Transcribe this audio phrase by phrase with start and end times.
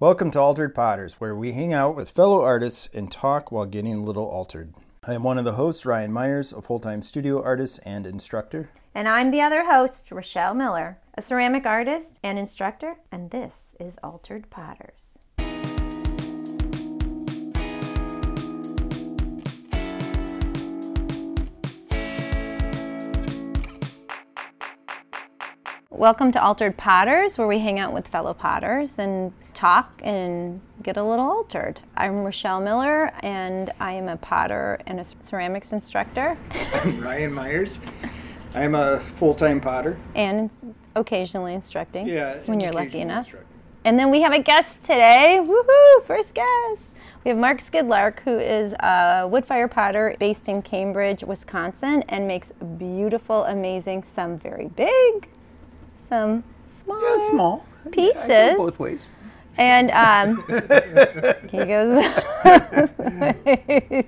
[0.00, 3.92] Welcome to Altered Potters, where we hang out with fellow artists and talk while getting
[3.92, 4.72] a little altered.
[5.06, 8.70] I am one of the hosts, Ryan Myers, a full time studio artist and instructor.
[8.94, 13.98] And I'm the other host, Rochelle Miller, a ceramic artist and instructor, and this is
[14.02, 15.18] Altered Potters.
[25.90, 30.96] Welcome to Altered Potters, where we hang out with fellow potters and talk and get
[30.96, 31.78] a little altered.
[31.94, 36.38] I'm Rochelle Miller, and I am a potter and a ceramics instructor,
[36.72, 37.78] I'm Ryan Myers.
[38.54, 39.98] I'm a full time potter.
[40.14, 40.48] and
[40.96, 42.38] occasionally instructing Yeah.
[42.46, 43.32] when you're lucky enough.
[43.84, 45.38] And then we have a guest today.
[45.42, 46.04] Woohoo!
[46.04, 46.94] First guest.
[47.22, 52.52] We have Mark Skudlarek, who is a woodfire potter based in Cambridge, Wisconsin, and makes
[52.78, 55.28] beautiful, amazing, some very big,
[55.96, 57.02] some small.
[57.02, 57.66] Yeah, small.
[57.92, 58.30] Pieces.
[58.30, 59.06] I both ways.
[59.56, 60.42] And um,
[61.50, 62.04] he goes.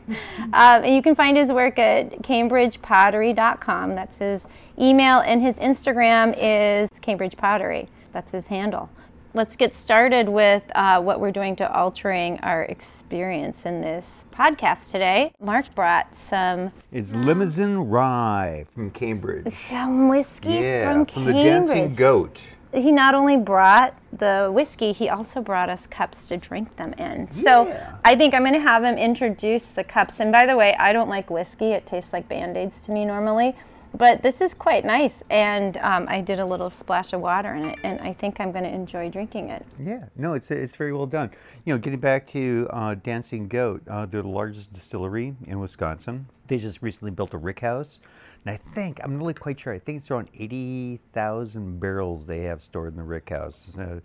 [0.52, 3.94] um, and you can find his work at cambridgepottery.com.
[3.94, 4.46] That's his
[4.78, 7.88] email, and his Instagram is Cambridge Pottery.
[8.12, 8.88] That's his handle.
[9.34, 14.90] Let's get started with uh, what we're doing to altering our experience in this podcast
[14.90, 15.32] today.
[15.40, 19.54] Mark brought some It's Limousin Rye from Cambridge.
[19.54, 22.42] some whiskey yeah, from, from the Dancing Goat.
[22.72, 27.30] He not only brought the whiskey, he also brought us cups to drink them in.
[27.30, 27.96] So Yeah.
[28.04, 30.20] I think I'm going to have him introduce the cups.
[30.20, 33.04] And by the way, I don't like whiskey, it tastes like band aids to me
[33.04, 33.54] normally.
[33.94, 35.22] But this is quite nice.
[35.28, 38.50] And um, I did a little splash of water in it, and I think I'm
[38.50, 39.66] going to enjoy drinking it.
[39.78, 41.30] Yeah, no, it's it's very well done.
[41.66, 46.26] You know, getting back to uh, Dancing Goat, uh, they're the largest distillery in Wisconsin.
[46.46, 48.00] They just recently built a rick house,
[48.44, 49.72] and I think I'm really quite sure.
[49.72, 53.78] I think it's around eighty thousand barrels they have stored in the rick house.
[53.78, 54.00] Uh,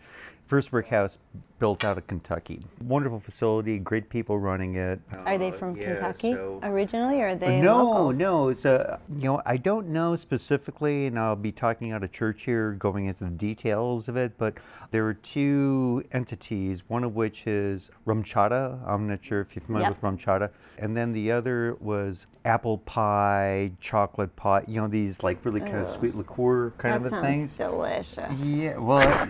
[0.48, 1.20] first rick house
[1.60, 2.64] built out of Kentucky.
[2.84, 5.00] Wonderful facility, great people running it.
[5.26, 8.18] Are they Uh, from yeah, Kentucky so- originally, or are they no, locals?
[8.18, 8.50] no.
[8.50, 12.44] It's a you know I don't know specifically, and I'll be talking out of church
[12.44, 14.38] here, going into the details of it.
[14.38, 14.54] But
[14.92, 18.80] there are two entities, one of which is rumchata.
[18.88, 20.02] I'm not sure if you're familiar Yep.
[20.04, 24.64] with rumchata, and then the other was apple pie, chocolate pie.
[24.68, 27.56] You know these like really kind of sweet liqueur kind That of a sounds things.
[27.56, 28.20] delicious.
[28.44, 29.28] Yeah, well,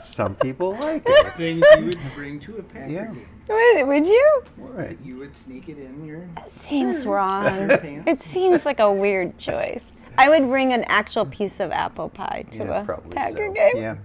[0.00, 1.32] some people like it.
[1.34, 3.06] Things you would bring to a packer Yeah.
[3.06, 3.28] game.
[3.48, 4.42] Would, would you?
[4.58, 4.98] Right.
[5.02, 7.46] You would sneak it in your Seems wrong.
[8.06, 9.90] It seems like a weird choice.
[10.18, 13.52] I would bring an actual piece of apple pie to Yeah, a probably Packer so.
[13.52, 13.76] game.
[13.76, 13.96] Yeah.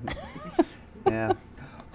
[1.08, 1.31] yeah.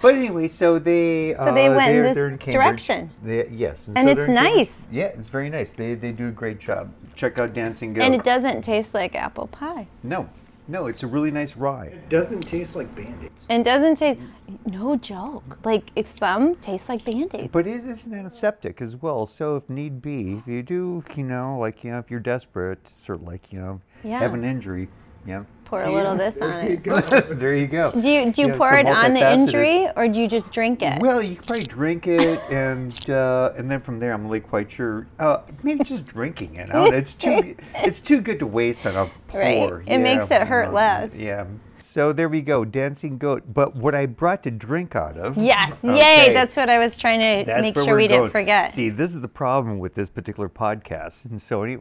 [0.01, 2.53] But anyway, so they So they uh, went in they're- this they're in Cambridge.
[2.53, 3.09] direction.
[3.23, 4.55] They, yes, And so it's they're in Cambridge.
[4.57, 4.81] nice.
[4.91, 5.71] Yeah, it's very nice.
[5.73, 6.93] They they do a great job.
[7.15, 8.03] Check out Dancing Goat.
[8.03, 9.87] And it doesn't taste like apple pie.
[10.03, 10.29] no,
[10.69, 11.87] no, it's a really nice rye.
[11.87, 13.45] It doesn't taste like band aids.
[13.49, 14.19] And doesn't taste,
[14.65, 15.59] no joke.
[15.65, 17.49] Like it's some tastes like band aids.
[17.51, 19.25] But it is an antiseptic as well.
[19.25, 22.87] So if need be, if you do, you know, like you know, if you're desperate,
[22.95, 24.89] sort of like you know, have an injury,
[25.25, 25.43] yeah.
[25.69, 26.83] Pour a little of this on it.
[27.39, 27.91] there you go.
[27.91, 30.81] Do you do you Yeah, pour it on the injury or do you just drink
[30.81, 30.99] it?
[30.99, 34.71] Well, you can probably drink it, and uh, and then from there, I'm really quite
[34.71, 35.05] sure.
[35.19, 36.69] Uh, maybe just drinking it.
[36.71, 39.41] I don't it's too it's too good to waste on a pour.
[39.41, 39.83] Right.
[39.85, 41.15] It makes it hurt um, less.
[41.15, 41.45] Yeah.
[41.81, 43.43] So there we go, dancing goat.
[43.53, 45.37] But what I brought to drink out of.
[45.37, 45.73] Yes.
[45.83, 46.33] Yay.
[46.33, 48.71] That's what I was trying to That's make sure we're didn't forget.
[48.71, 51.77] See, this is the problem with this particular podcast, and so any,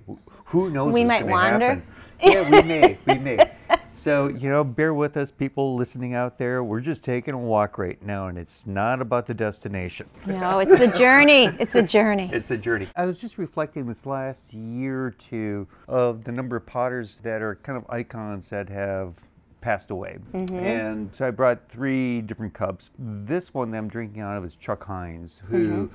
[0.47, 1.67] who knows We might wander.
[1.67, 1.83] happen.
[2.21, 3.39] Yeah, we may, we may.
[3.93, 6.65] So you know, bear with us, people listening out there.
[6.65, 10.09] We're just taking a walk right now, and it's not about the destination.
[10.27, 11.45] No, it's the journey.
[11.61, 12.29] It's the journey.
[12.33, 12.89] It's a journey.
[12.97, 17.41] I was just reflecting this last year or two of the number of potters that
[17.41, 19.21] are kind of icons that have
[19.61, 20.19] passed away.
[20.57, 22.91] And so I brought three different cups.
[22.99, 25.91] This one that I'm drinking out of is Chuck Hindes, who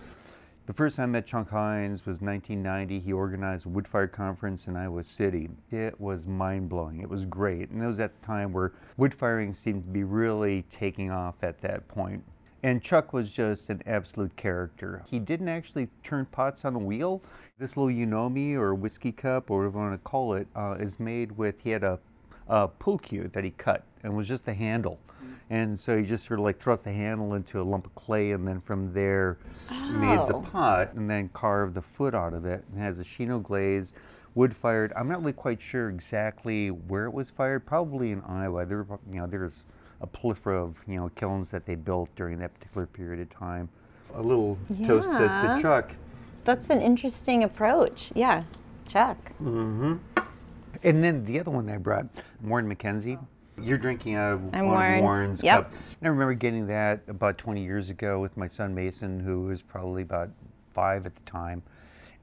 [0.65, 3.01] the first time I met Chuck Hindes was 1990.
[3.01, 5.49] He organized a woodfire conference in Iowa City.
[5.69, 7.01] It was mind blowing.
[7.01, 7.69] It was great.
[7.69, 11.35] And it was at the time where wood firing seemed to be really taking off
[11.41, 12.23] at that point.
[12.63, 15.03] And Chuck was just an absolute character.
[15.09, 17.21] He didn't actually turn pots on the wheel.
[17.59, 20.97] This little yunomi or whiskey cup, or whatever you want to call it, uh, is
[20.97, 21.99] made with, he had a,
[22.47, 24.99] a pull cue that he cut and was just the handle.
[25.07, 25.33] Mm-hmm.
[25.49, 28.31] And so he just sort of like thrust the handle into a lump of clay
[28.31, 29.37] and then from there
[29.69, 30.41] made the Oh.
[30.41, 33.93] pot and then carved the foot out of it and has a Shino glaze,
[34.35, 34.91] wood fired.
[34.95, 37.65] I'm not really quite sure exactly where it was fired.
[37.65, 38.65] Probably in Iowa.
[38.65, 39.63] There, were, you know, there's
[40.01, 43.69] a plethora of you know kilns that they built during that particular period of time.
[44.15, 45.95] A little toast to, to Chuck.
[46.43, 48.11] That's an interesting approach.
[48.15, 48.43] Yeah.
[48.87, 49.31] Chuck.
[49.41, 49.95] Mm-hmm.
[50.83, 52.07] And then the other one that I brought,
[52.41, 53.19] Warren MacKenzie.
[53.61, 55.03] You're drinking out of I'm one Warren's.
[55.03, 55.63] Warren's Yep.
[55.63, 55.71] cup.
[55.71, 59.61] And I remember getting that about 20 years ago with my son Mason, who was
[59.61, 60.29] probably about
[60.73, 61.61] five at the time.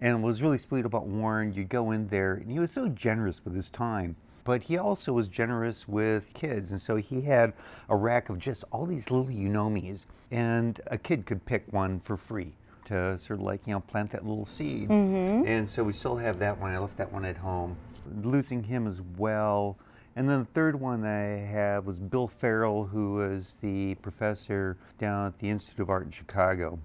[0.00, 2.88] And what was really sweet about Warren, you'd go in there, and he was so
[2.88, 4.16] generous with his time.
[4.44, 6.72] But he also was generous with kids.
[6.72, 7.52] And so he had
[7.88, 10.06] a rack of just all these little yunomis.
[10.30, 12.54] And a kid could pick one for free
[12.86, 14.88] to sort of like, you know, plant that little seed.
[14.88, 15.46] Mm-hmm.
[15.46, 16.72] And so we still have that one.
[16.72, 17.76] I left that one at home.
[18.22, 19.76] Losing him as well.
[20.16, 24.76] And then the third one that I have was Bill Farrell, who was the professor
[24.98, 26.78] down at the Institute of Art in Chicago.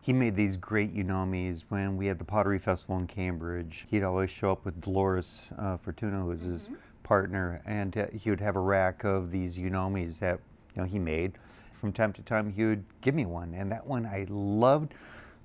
[0.00, 3.86] He made these great yunomis when we had the Pottery Festival in Cambridge.
[3.90, 6.70] He'd always show up with Dolores uh, Fortuna, who was his
[7.02, 10.40] partner, and uh, he would have a rack of these yunomis that
[10.74, 11.32] you know he made.
[11.74, 14.94] From time to time, he would give me one, and that one I loved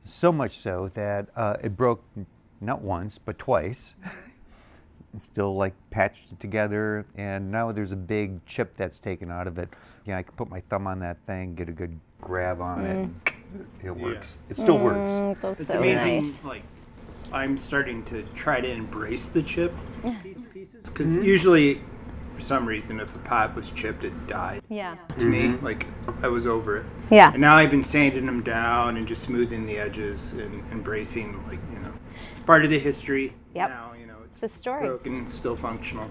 [0.06, 2.04] so much so that uh, it broke
[2.62, 3.96] not once but twice.
[5.14, 9.48] and still like patched it together and now there's a big chip that's taken out
[9.48, 9.70] of it
[10.06, 13.34] yeah i can put my thumb on that thing get a good grab on it
[13.84, 16.28] it works it still works Mm, that's It's so amazing.
[16.32, 16.44] nice.
[16.44, 16.64] Like,
[17.32, 19.74] I'm starting to try to embrace the chip
[20.24, 21.24] pieces because Mm-hmm.
[21.24, 21.82] usually,
[22.32, 24.62] for some reason, if a pot was chipped, it died.
[24.70, 24.96] Yeah.
[25.20, 25.86] To me, like
[26.24, 26.86] I was over it.
[27.12, 27.32] Yeah.
[27.32, 31.60] And now I've been sanding them down and just smoothing the edges and embracing, like
[31.72, 31.94] you know,
[32.32, 33.34] it's part of the history.
[33.54, 33.70] Yep.
[33.70, 33.93] Now
[34.44, 34.88] you know it's, It's a story.
[34.88, 36.10] broken, still functional.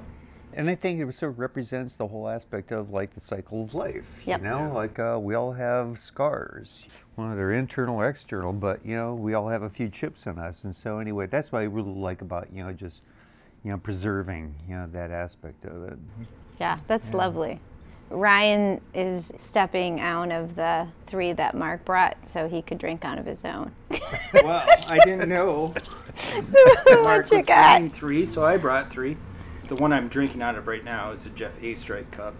[0.54, 3.74] and i think it sort of represents the whole aspect of like the cycle of
[3.74, 4.40] life Yep.
[4.40, 6.86] you know like uh, we all have scars
[7.16, 10.38] whether they're internal or external but you know we all have a few chips on
[10.38, 13.00] us and so anyway that's what i really like about you know just
[13.64, 15.98] you know preserving you know that aspect of it
[16.60, 17.60] Yeah, that's lovely.
[18.12, 23.18] Ryan is stepping out of the three that Mark brought so he could drink out
[23.18, 23.72] of his own.
[24.34, 25.74] well, I didn't know.
[27.02, 27.92] Mark you was got?
[27.92, 29.16] three, so I brought three.
[29.68, 32.34] The one I'm drinking out of right now is a Jeff Oestreich cup.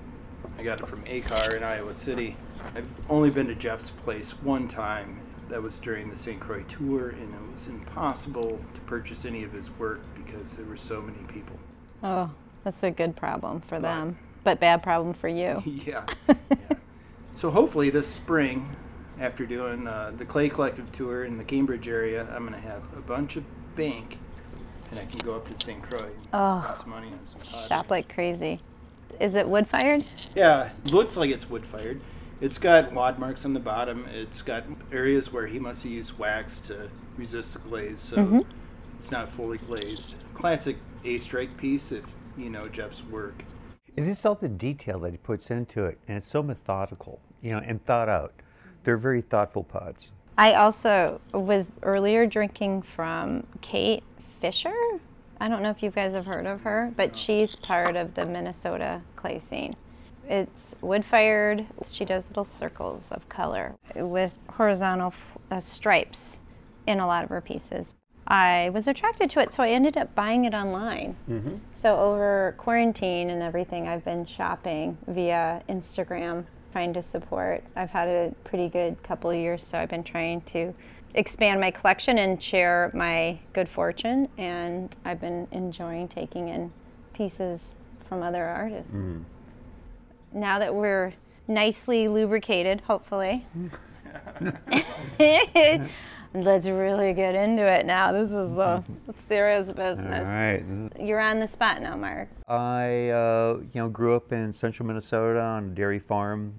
[0.59, 2.37] I got it from AKAR in Iowa City.
[2.75, 5.21] I've only been to Jeff's place one time.
[5.49, 6.41] That was during the St.
[6.41, 10.77] Croix tour, and it was impossible to purchase any of his work because there were
[10.79, 11.59] so many people.
[12.03, 12.31] Oh,
[12.65, 15.63] that's a good problem for them, but bad problem for you.
[15.67, 16.05] yeah.
[16.29, 16.35] yeah.
[17.35, 18.77] So hopefully this spring,
[19.19, 22.83] after doing uh, the Clay Collective tour in the Cambridge area, I'm going to have
[22.97, 23.43] a bunch of
[23.75, 24.19] bank,
[24.91, 25.83] and I can go up to St.
[25.83, 26.61] Croix and Oh.
[26.63, 27.69] spend some money on some pottery.
[27.69, 28.61] Shop like crazy.
[29.19, 30.05] Is it wood fired?
[30.37, 32.01] Yeah, looks like it's wood fired.
[32.41, 34.07] It's got wad marks on the bottom.
[34.13, 38.45] It's got areas where he must have used wax to resist the glaze, so
[38.99, 40.15] it's not fully glazed.
[40.35, 43.45] Classic Oestreich piece if you know Jeff's work.
[43.95, 47.21] It is just all the detail that he puts into it, and it's so methodical,
[47.43, 48.33] you know, and thought out.
[48.85, 50.13] They're very thoughtful pots.
[50.39, 54.03] I also was earlier drinking from Kate
[54.41, 54.73] Fisher.
[55.41, 58.25] I don't know if you guys have heard of her, but she's part of the
[58.25, 59.77] Minnesota clay scene.
[60.27, 61.67] It's wood fired.
[61.85, 66.41] She does little circles of color with horizontal f- uh, stripes
[66.87, 67.95] in a lot of her pieces.
[68.27, 71.17] I was attracted to it, so I ended up buying it online.
[71.29, 71.57] Mm-hmm.
[71.75, 77.65] So over quarantine and everything, I've been shopping via Instagram, trying to support.
[77.75, 80.73] I've had a pretty good couple of years, so I've been trying to
[81.15, 84.29] expand my collection and share my good fortune.
[84.39, 86.73] And I've been enjoying taking in
[87.15, 87.75] pieces
[88.09, 88.95] from other artists.
[88.95, 89.23] Mm-hmm.
[90.35, 91.13] Now that we're
[91.49, 93.47] nicely lubricated, hopefully.
[96.35, 98.11] Let's really get into it now.
[98.11, 98.83] This is a
[99.29, 100.27] serious business.
[100.27, 100.65] All right.
[100.99, 102.31] You're on the spot now, Mark.
[102.49, 106.55] I, uh, you know, grew up in central Minnesota on a dairy farm.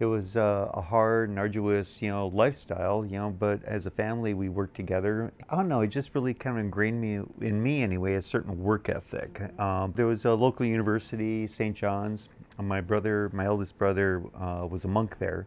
[0.00, 3.90] It was uh, a hard and arduous, you know, lifestyle, you know, but as a
[3.90, 5.32] family, we worked together.
[5.48, 8.60] I don't know, it just really kind of ingrained me, in me anyway, a certain
[8.60, 9.40] work ethic.
[9.60, 11.76] Um, there was a local university, St.
[11.76, 12.28] John's.
[12.58, 15.46] My brother, my eldest brother, uh, was a monk there.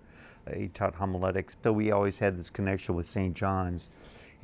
[0.56, 3.34] He taught homiletics, so we always had this connection with St.
[3.34, 3.89] John's.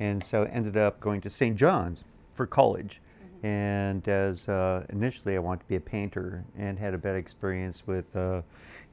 [0.00, 1.56] And so ended up going to St.
[1.56, 3.00] John's for college.
[3.44, 7.86] And as uh, initially, I wanted to be a painter, and had a bad experience
[7.86, 8.40] with uh,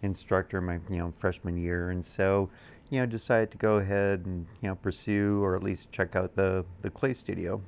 [0.01, 2.49] instructor my you know freshman year, and so
[2.89, 6.35] you know decided to go ahead and you know pursue or at least check out
[6.35, 7.61] the the clay studio,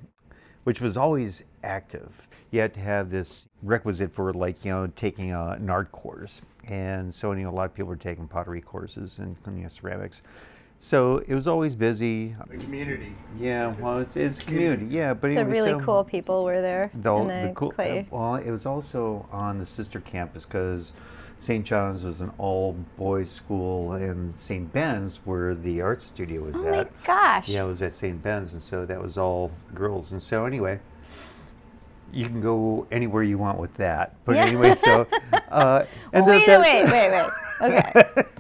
[0.65, 2.27] which was always active.
[2.51, 5.91] You had to have this requisite for like you know taking uh, a, an art
[5.91, 9.63] course, and so you know a lot of people were taking pottery courses and you
[9.63, 10.21] know, ceramics.
[10.79, 12.35] So it was always busy.
[12.49, 13.15] The community.
[13.39, 14.85] Yeah, well, it's, it's community.
[14.87, 16.91] Yeah, but The anyway, really so- cool people were there.
[16.93, 17.99] the, in the the cool, clay.
[17.99, 20.91] Uh, well, it was also on the sister campus because
[21.37, 21.65] St.
[21.65, 24.71] John's was an all boys school, and St.
[24.73, 27.47] Ben's, where the art studio was oh my at, gosh.
[27.47, 28.21] yeah, it was at St.
[28.21, 30.11] Ben's, and so that was all girls.
[30.11, 30.79] And so, anyway,
[32.13, 34.15] you can go anywhere you want with that.
[34.25, 34.45] But Yeah.
[34.45, 35.07] anyway, so
[35.51, 37.29] uh, and wait, wait, wait, wait.
[37.61, 38.23] Okay.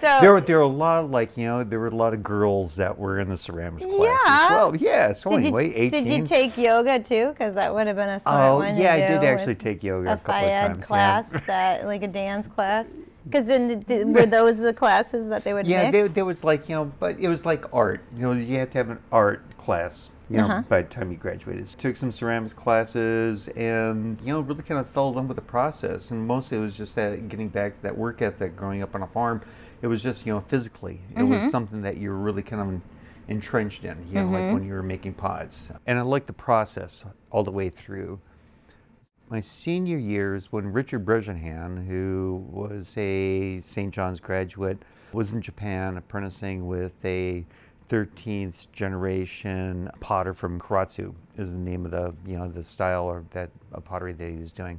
[0.00, 2.14] So There were there were a lot of like you know there were a lot
[2.14, 4.44] of girls that were in the ceramics class Yeah.
[4.46, 4.76] as well.
[4.76, 6.04] Yeah, so did anyway, you, eighteen.
[6.04, 7.28] did you take yoga too?
[7.28, 8.76] Because that would have been a smart Oh one.
[8.76, 10.86] to yeah, I did actually take yoga a, a couple of times.
[10.86, 12.86] class, Yeah, that like a dance class.
[13.26, 16.70] Because then th- th- were those the classes that they would yeah there was like
[16.70, 18.00] you know, but it was like art.
[18.16, 20.08] You know, you had to have an art class.
[20.30, 20.62] You know, Uh-huh.
[20.68, 24.88] by the time you graduated, took some ceramics classes, and you know, really kind of
[24.88, 26.10] fell in love with the process.
[26.12, 28.54] And mostly, it was just that getting back to that work ethic.
[28.56, 29.42] Growing up on a farm,
[29.82, 31.30] it was just you know, physically, it Mm-hmm.
[31.30, 32.80] was something that you were really kind of
[33.28, 33.96] entrenched in.
[34.08, 34.34] You know, Mm-hmm.
[34.34, 38.20] like when you were making pots, and I liked the process all the way through.
[39.28, 43.92] my senior years when Richard Bresnahan, who was a St.
[43.94, 44.78] John's graduate,
[45.12, 47.44] was in Japan apprenticing with a
[47.90, 53.24] 13th generation potter from Karatsu is the name of the you know the style or
[53.32, 53.50] that
[53.84, 54.78] pottery that he was doing.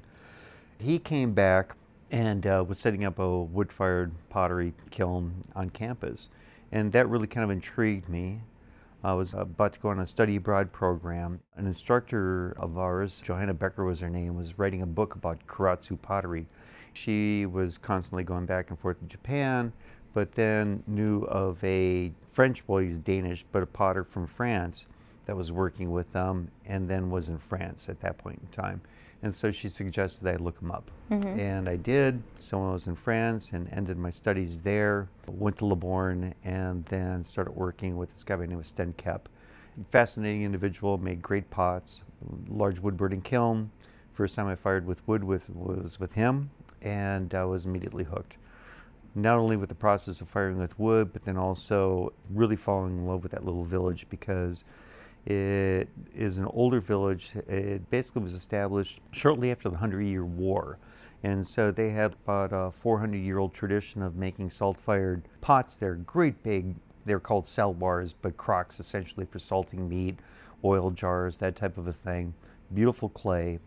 [0.79, 1.75] He came back
[2.09, 6.29] and uh, was setting up a wood-fired pottery kiln on campus,
[6.71, 8.39] and that really kind of intrigued me.
[9.03, 11.41] I was about to go on a study abroad program.
[11.57, 16.01] An instructor of ours, Johanna Becker was her name, was writing a book about Karatsu
[16.01, 16.47] pottery.
[16.93, 19.73] She was constantly going back and forth to Japan,
[20.13, 24.85] but then knew of a French, boy—he's Danish, but a potter from France
[25.25, 28.81] that was working with them and then was in France at that point in time.
[29.23, 30.89] And so she suggested that I look him up.
[31.11, 31.39] Mm-hmm.
[31.39, 32.23] And I did.
[32.39, 35.09] So I was in France and ended my studies there.
[35.27, 38.67] Went to La Borne and then started working with this guy by the name of
[38.67, 39.27] Steen Kepp.
[39.89, 42.01] Fascinating individual, made great pots,
[42.49, 43.71] large wood burning kiln.
[44.11, 46.49] First time I fired with wood with, was with him,
[46.81, 48.37] and I was immediately hooked
[49.15, 53.07] not only with the process of firing with wood, but then also really falling in
[53.07, 54.63] love with that little village because
[55.25, 57.33] it is an older village.
[57.47, 60.77] It basically was established shortly after the Hundred Year War.
[61.23, 65.75] And so they have about a 400 year old tradition of making salt fired pots.
[65.75, 66.75] They're great big,
[67.05, 70.17] they're called saloirs, but crocks essentially for salting meat,
[70.63, 72.33] oil jars, that type of a thing.
[72.73, 73.59] Beautiful clay.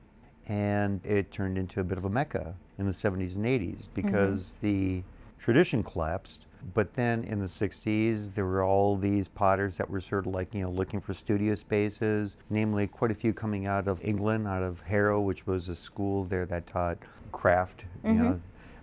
[0.46, 3.94] And it turned into a bit of a mecca in the 70s and 80s mm-hmm.
[3.94, 5.04] because the
[5.38, 6.46] tradition collapsed.
[6.72, 10.54] But then in the 60s, there were all these potters that were sort of like,
[10.54, 14.62] you know, looking for studio spaces, namely quite a few coming out of England, out
[14.62, 16.98] of Harrow, which was a school there that taught
[17.32, 17.84] craft.
[18.02, 18.38] You know, mm-hmm.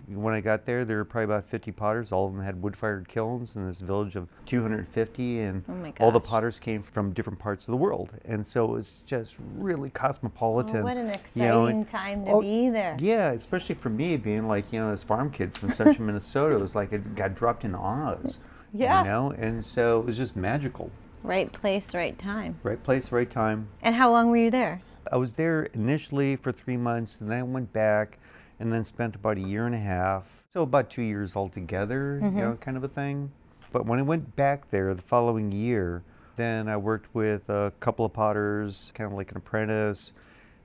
[0.08, 2.12] When I got there, there were probably about 50 potters.
[2.12, 6.20] All of them had wood-fired kilns in this village of 250, and Oh all the
[6.20, 8.10] potters came from different parts of the world.
[8.24, 10.78] And so it was just really cosmopolitan.
[10.78, 12.96] Oh, what an you know, exciting time to oh, be there.
[13.00, 16.60] yeah, especially for me being like, you know, this farm kid from central Minnesota, it
[16.60, 18.38] was like it got dropped in Oz.
[18.74, 19.00] Yeah.
[19.00, 20.90] You know, and so it was just magical.
[21.22, 22.58] Right place, right time.
[22.62, 23.68] Right place, right time.
[23.82, 24.82] And how long were you there?
[25.10, 28.18] I was there initially for three months, and then I went back
[28.62, 30.44] and then spent about a year and a half.
[30.52, 32.38] So about two years altogether, you mm-hmm.
[32.38, 33.32] know, kind of a thing.
[33.72, 36.04] But when I went back there the following year,
[36.36, 40.12] then I worked with a couple of potters, kind of like an apprentice.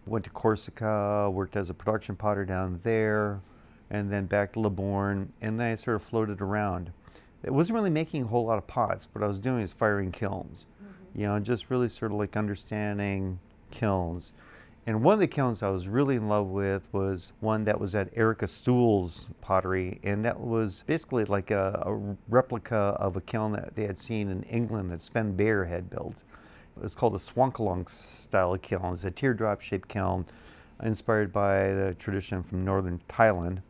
[0.06, 3.42] Went to Corsica, worked as a production potter down there,
[3.90, 6.92] and then back to La Borne, and then I sort of floated around.
[7.42, 10.12] It wasn't really making a whole lot of pots, but I was doing is firing
[10.12, 10.68] kilns.
[10.84, 11.22] Mm-hmm.
[11.22, 13.40] You know, just really sort of like understanding
[13.72, 14.34] kilns.
[14.88, 17.94] And one of the kilns I was really in love with was one that was
[17.94, 23.52] at Erica Stool's pottery, and that was basically like a, a replica of a kiln
[23.52, 26.24] that they had seen in England that Svend Bayer had built.
[26.78, 28.94] It was called a Swankalunk style kiln.
[28.94, 30.26] It's a teardrop shaped kiln
[30.82, 33.64] inspired by the tradition from northern Thailand.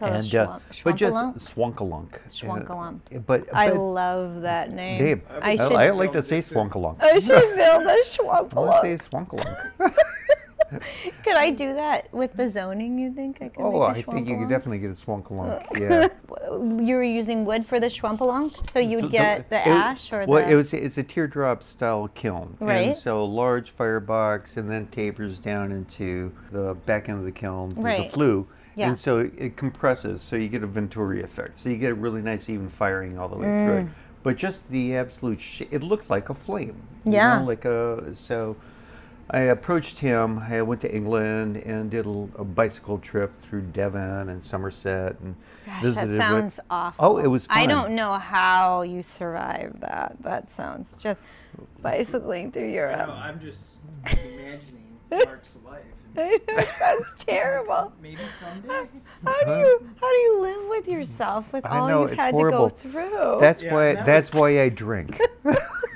[0.00, 2.18] It's called and a uh, schwa- but just schwankalunk?
[2.30, 2.66] Swankalunk.
[2.66, 3.00] Schwankalunk.
[3.14, 4.98] Uh, but, I love that name.
[5.02, 7.02] Babe, I I, should, I like to say Swankalunk.
[7.02, 8.80] I should build a I want to schwampalunk.
[8.82, 9.94] say Swankalunk.
[11.24, 12.96] Could I do that with the zoning?
[12.96, 13.60] You think I could?
[13.60, 15.66] oh, make a I think you could definitely get a Swankalunk.
[15.80, 16.08] Yeah.
[16.52, 20.12] You were using wood for the schwampalunk, so you So would get the it- ash
[20.12, 20.52] or well, the.
[20.52, 22.88] it was it's a teardrop style kiln, Right.
[22.88, 27.74] and so large firebox, and then tapers down into the back end of the kiln,
[27.76, 28.04] Right.
[28.04, 28.88] the flue, Yeah.
[28.88, 31.94] and so it, it compresses, so you get a Venturi effect, so you get a
[31.94, 33.86] really nice even firing all the way through it.
[33.86, 33.90] Mm.
[34.22, 36.76] But just the absolute, sh- it looked like a flame.
[37.04, 37.38] you Yeah.
[37.38, 38.56] know, like a so.
[39.32, 40.40] I approached him.
[40.40, 45.82] I went to England and did a bicycle trip through Devon and Somerset and Gosh,
[45.82, 47.04] visited that with- sounds awful.
[47.06, 50.16] Oh, it was I don't know how you survived that.
[50.22, 51.20] That sounds just
[51.80, 53.06] bicycling through I Europe.
[53.08, 55.84] know, I'm just imagining Mark's life.
[56.16, 57.92] And that sounds terrible.
[58.02, 58.88] maybe someday.
[59.24, 62.20] How do you how do you live with yourself with I all know, you've it's
[62.20, 62.70] had horrible.
[62.70, 63.36] to go through?
[63.40, 63.94] That's Yeah, why.
[63.94, 65.20] that That's was- why I drink.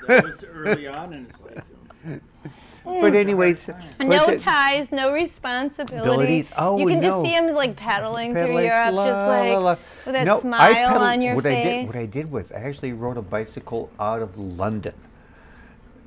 [0.07, 1.65] That was early on in his life.
[2.07, 3.01] Mm.
[3.01, 6.03] but anyways, No but the- ties, no responsibilities.
[6.05, 6.53] Abilities?
[6.59, 7.23] Oh, you can just no.
[7.23, 9.77] see him like pedaling through Pedaling, Europe, la, just la, like la.
[10.05, 11.87] with that No, I smile pedaled- on your what I did, face.
[11.87, 14.93] what I did was I actually rode a bicycle out of London.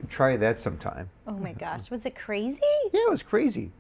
[0.09, 1.09] Try that sometime.
[1.25, 2.59] oh my gosh, was it crazy?
[2.93, 3.71] Yeah, it was crazy.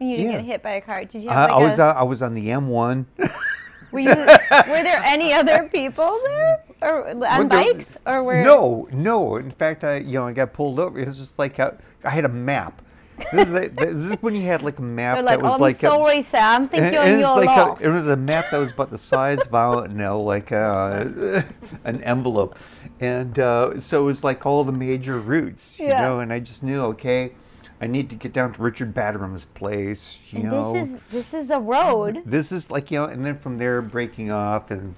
[0.00, 0.36] And you didn't Yeah.
[0.38, 1.04] get hit by a car?
[1.04, 1.84] Did you I, have I like was a?
[1.84, 3.06] uh, I was on the M1.
[3.92, 4.08] were you?
[4.08, 4.14] were
[4.82, 8.42] there any other people there, or on What the- bikes, or were?
[8.42, 9.36] No, no.
[9.36, 10.98] In fact, I you know I got pulled over.
[10.98, 11.72] It was just like I,
[12.04, 12.82] I had a map.
[13.30, 15.52] This is, the, this is when you had like a map They're that like, was
[15.52, 16.66] oh, I'm like a, sorry, Sam.
[16.68, 17.80] Think and- you're on it's like loss.
[17.80, 20.50] a, it was a map that was about the size of I don't know, like
[20.50, 21.04] uh,
[21.84, 22.56] an envelope,
[22.98, 26.00] and uh, so it was like all the major routes, you Yeah.
[26.00, 26.18] know.
[26.18, 27.32] And I just knew, okay,
[27.82, 30.72] I need to get down to Richard Batterham's place, you and know.
[30.72, 32.22] this is this is the road.
[32.24, 34.94] This is like you know, and then from there breaking off, and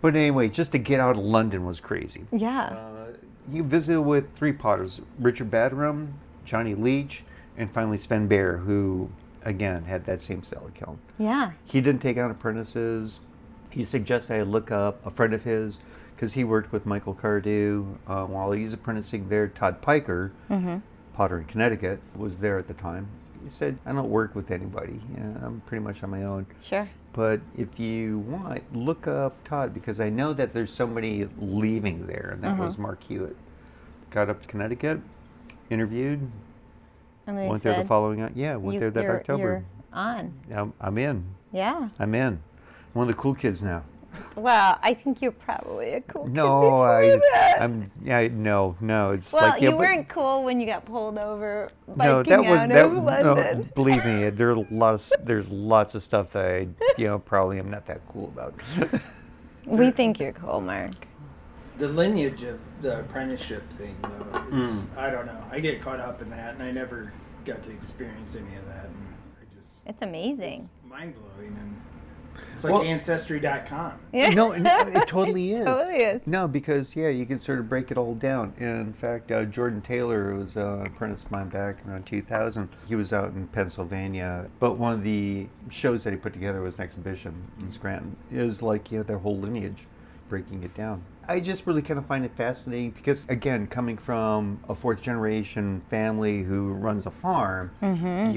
[0.00, 2.24] but anyway, just to get out of London was crazy.
[2.32, 2.62] Yeah.
[2.62, 3.06] Uh,
[3.52, 6.14] you visited with three potters: Richard Batterham,
[6.46, 7.24] Johnny Leach,
[7.58, 9.10] and finally Svend Bayer, who
[9.44, 10.98] again had that same style of kiln.
[11.18, 11.52] yeah.
[11.66, 13.20] He didn't take on apprentices.
[13.68, 15.78] He suggested I look up a friend of his
[16.16, 19.46] because he worked with Michael Cardew uh, while he's apprenticing there.
[19.46, 20.32] Todd Piker,
[21.18, 23.08] Potter in Connecticut, was there at the time.
[23.42, 25.00] He said, "I don't work with anybody.
[25.16, 26.88] Yeah, I'm pretty much on my own." Sure.
[27.12, 32.30] But if you want, look up Todd because I know that there's somebody leaving there,
[32.34, 32.62] and that Uh-huh.
[32.66, 33.34] was Mark Hewitt.
[34.10, 35.00] Got up to Connecticut,
[35.70, 36.30] interviewed,
[37.26, 38.20] And went there the following.
[38.36, 39.42] Yeah, went you, there that you're, October.
[39.42, 40.32] You're on.
[40.54, 41.24] I'm, I'm in.
[41.50, 41.88] Yeah.
[41.98, 42.38] I'm in.
[42.92, 43.82] One of the cool kids now.
[44.36, 47.56] Well, I think you're probably a cool kid No, before I, that.
[47.60, 47.88] I'm.
[48.02, 49.12] Yeah, no, no.
[49.12, 52.22] It's well, like yeah, you but- weren't cool when you got pulled over biking No,
[52.22, 52.84] that was out that.
[52.86, 56.68] of No, believe me, there are a lot of there's lots of stuff that I,
[56.96, 58.54] you know, probably am not that cool about.
[59.66, 60.92] We think you're cool, Mark.
[61.78, 64.98] The lineage of the apprenticeship thing, though, is Hmm.
[64.98, 65.44] I don't know.
[65.52, 67.12] I get caught up in that, and I never
[67.44, 70.68] got to experience any of that, and I just It's amazing.
[70.84, 71.76] mind blowing, and
[72.54, 73.92] it's like Well- Ancestry.com.
[74.12, 74.30] Yeah.
[74.30, 75.64] no, no, it totally is.
[75.64, 76.22] totally is.
[76.26, 78.54] No, because yeah, you can sort of break it all down.
[78.58, 82.68] In fact, uh, Jordan Taylor was uh, an apprentice of mine back around 2000.
[82.86, 86.76] He was out in Pennsylvania, but one of the shows that he put together was
[86.78, 88.16] an exhibition in Scranton.
[88.32, 89.86] It was like you know their whole lineage,
[90.28, 91.02] breaking it down.
[91.30, 95.82] I just really kind of find it fascinating because again, coming from a fourth generation
[95.90, 97.88] family who runs a farm, you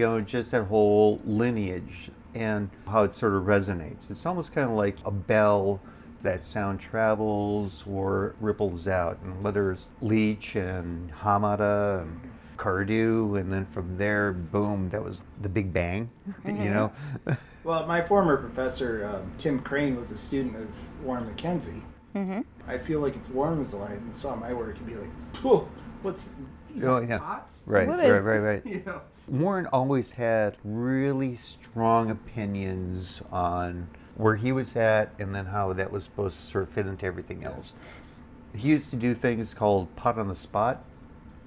[0.06, 4.10] know, just that whole lineage and how it sort of resonates.
[4.10, 5.80] It's almost kind of like a bell
[6.22, 12.20] that sound travels or ripples out, and whether it's Leach and Hamada and
[12.58, 16.10] Cardew, and then from there, boom, that was the Big Bang,
[16.46, 16.92] you know.
[17.64, 20.68] Well, my former professor, um, Tim Crane, was a student of
[21.06, 21.84] Warren MacKenzie.
[22.16, 22.42] Mm-hmm.
[22.68, 25.12] I feel like if Warren was alive and saw my work, he'd be like,
[25.44, 25.70] "Whoa,
[26.02, 26.30] what's
[26.74, 27.20] these Oh, yeah.
[27.20, 28.66] pots?" right, What right, a- right, right.
[28.66, 29.02] You know.
[29.28, 35.92] Warren always had really strong opinions on where he was at and then how that
[35.92, 37.74] was supposed to sort of fit into everything else.
[38.56, 40.84] He used to do things called pot on the spot.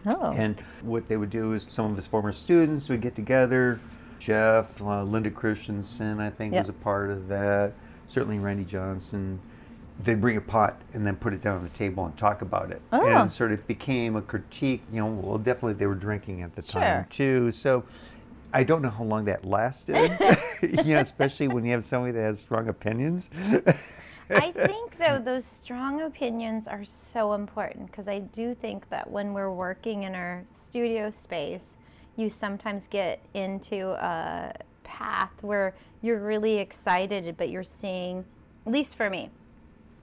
[0.06, 0.32] Oh.
[0.32, 3.80] And what they would do is some of his former students would get together.
[4.18, 6.62] Jeff, uh, Linda Christianson, I think, Yep.
[6.62, 7.72] was a part of that.
[8.06, 9.40] Certainly Randy Johnson.
[10.02, 12.72] They'd bring a pot and then put it down on the table and talk about
[12.72, 12.83] it.
[12.92, 13.07] Oh.
[13.07, 14.83] And sort of became a critique.
[14.92, 17.07] You know, well, definitely they were drinking at the time Sure.
[17.11, 17.52] too.
[17.52, 17.85] So
[18.52, 19.96] I don't know how long that lasted.
[20.62, 23.30] you know, especially when you have somebody that has strong opinions.
[24.30, 29.35] I think though those strong opinions are so important because I do think that when
[29.35, 31.74] we're working in our studio space,
[32.16, 38.24] you sometimes get into a path where you're really excited, but you're seeing,
[38.66, 39.30] at least for me,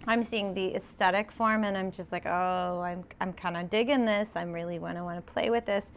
[0.07, 4.05] I'm seeing the aesthetic form, and I'm just like, oh, I'm I'm kind of digging
[4.05, 4.29] this.
[4.35, 5.91] I'm really want to want to play with this,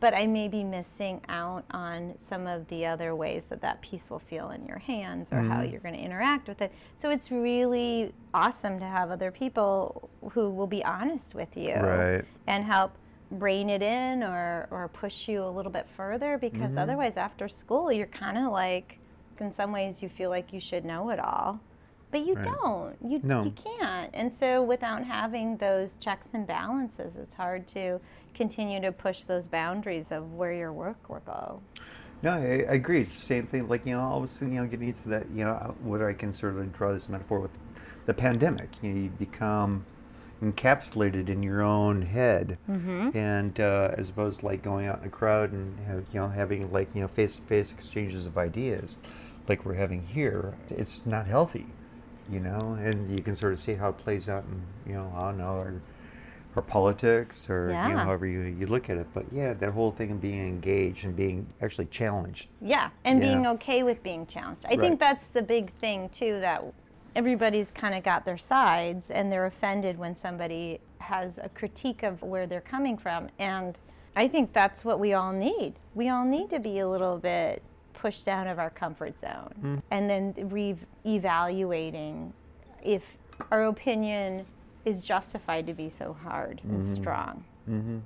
[0.00, 4.10] but I may be missing out on some of the other ways that that piece
[4.10, 5.72] will feel in your hands or how mm-hmm.
[5.72, 6.72] you're going to interact with it.
[6.96, 12.24] So it's really awesome to have other people who will be honest with you Right.
[12.46, 12.92] and help
[13.30, 16.78] rein it in or or push you a little bit further because mm-hmm.
[16.78, 18.98] otherwise after school you're kind of like
[19.38, 21.60] in some ways you feel like you should know it all
[22.10, 22.44] but you Right.
[22.44, 23.44] don't you No.
[23.44, 28.00] you can't and so without having those checks and balances it's hard to
[28.34, 31.60] continue to push those boundaries of where your work will go
[32.22, 33.00] No, I, I agree.
[33.02, 33.68] It's the same thing.
[33.68, 36.08] Like you know, all of a sudden, you know, getting into that, you know, whether
[36.08, 37.52] I can sort of draw this metaphor with
[38.06, 39.84] the pandemic, you, know, you become
[40.42, 42.58] encapsulated in your own head,
[43.14, 46.28] and uh, as opposed to like going out in a crowd and have, you know
[46.28, 48.98] having like you know face-to-face exchanges of ideas,
[49.48, 51.66] like we're having here, it's not healthy,
[52.30, 52.78] you know.
[52.80, 55.38] And you can sort of see how it plays out in you know I don't
[55.38, 55.80] know our
[56.56, 59.06] or politics or you know, however you, you look at it.
[59.14, 62.48] But yeah, that whole thing of being engaged and being actually challenged.
[62.60, 63.26] Yeah, and Yeah.
[63.26, 64.64] being okay with being challenged.
[64.66, 64.80] I Right.
[64.80, 66.64] think that's the big thing too that
[67.14, 72.22] everybody's kind of got their sides and they're offended when somebody has a critique of
[72.22, 73.78] where they're coming from and
[74.16, 75.74] I think that's what we all need.
[75.94, 77.62] We all need to be a little bit
[78.00, 82.32] pushed out of our comfort zone and then re-evaluating
[82.82, 83.02] if
[83.50, 84.46] our opinion
[84.84, 87.44] is justified to be so hard and strong.
[87.68, 87.98] Mm-hmm.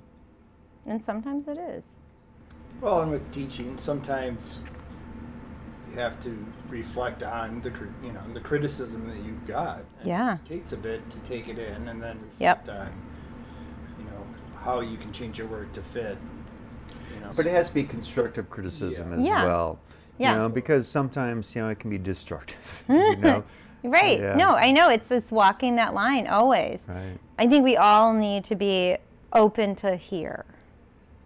[0.85, 1.83] And sometimes it is.
[2.81, 4.61] Well, and with teaching, sometimes
[5.91, 7.69] you have to reflect on the
[8.03, 9.83] you know the criticism that you've got.
[9.99, 10.35] And Yeah.
[10.35, 12.67] it takes a bit to take it in and then Yep.
[12.67, 12.91] on
[13.99, 14.25] you know
[14.61, 16.17] how you can change your work to fit.
[17.23, 19.17] You know, But it has to be constructive criticism Yeah.
[19.17, 19.43] as Yeah.
[19.45, 19.79] well.
[20.17, 20.31] Yeah.
[20.33, 22.57] You know, because sometimes, you know, it can be destructive.
[22.89, 23.43] you know?
[23.83, 24.19] Right.
[24.19, 24.35] Yeah.
[24.35, 26.83] No, I know it's it's walking that line always.
[26.87, 27.17] Right.
[27.37, 28.97] I think we all need to be
[29.33, 30.45] open to hear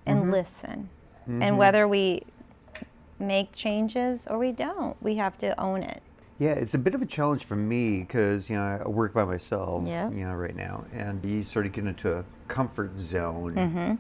[0.06, 0.32] and Mm-hmm.
[0.32, 0.90] listen.
[1.30, 2.24] And whether we
[3.20, 6.02] make changes or we don't, we have to own it.
[6.40, 9.26] Yeah, it's a bit of a challenge for me because you know I work by
[9.26, 10.10] myself, Yeah.
[10.10, 13.56] you know, right now, and you sort of get into a comfort zone.
[13.56, 13.96] Mm-hmm.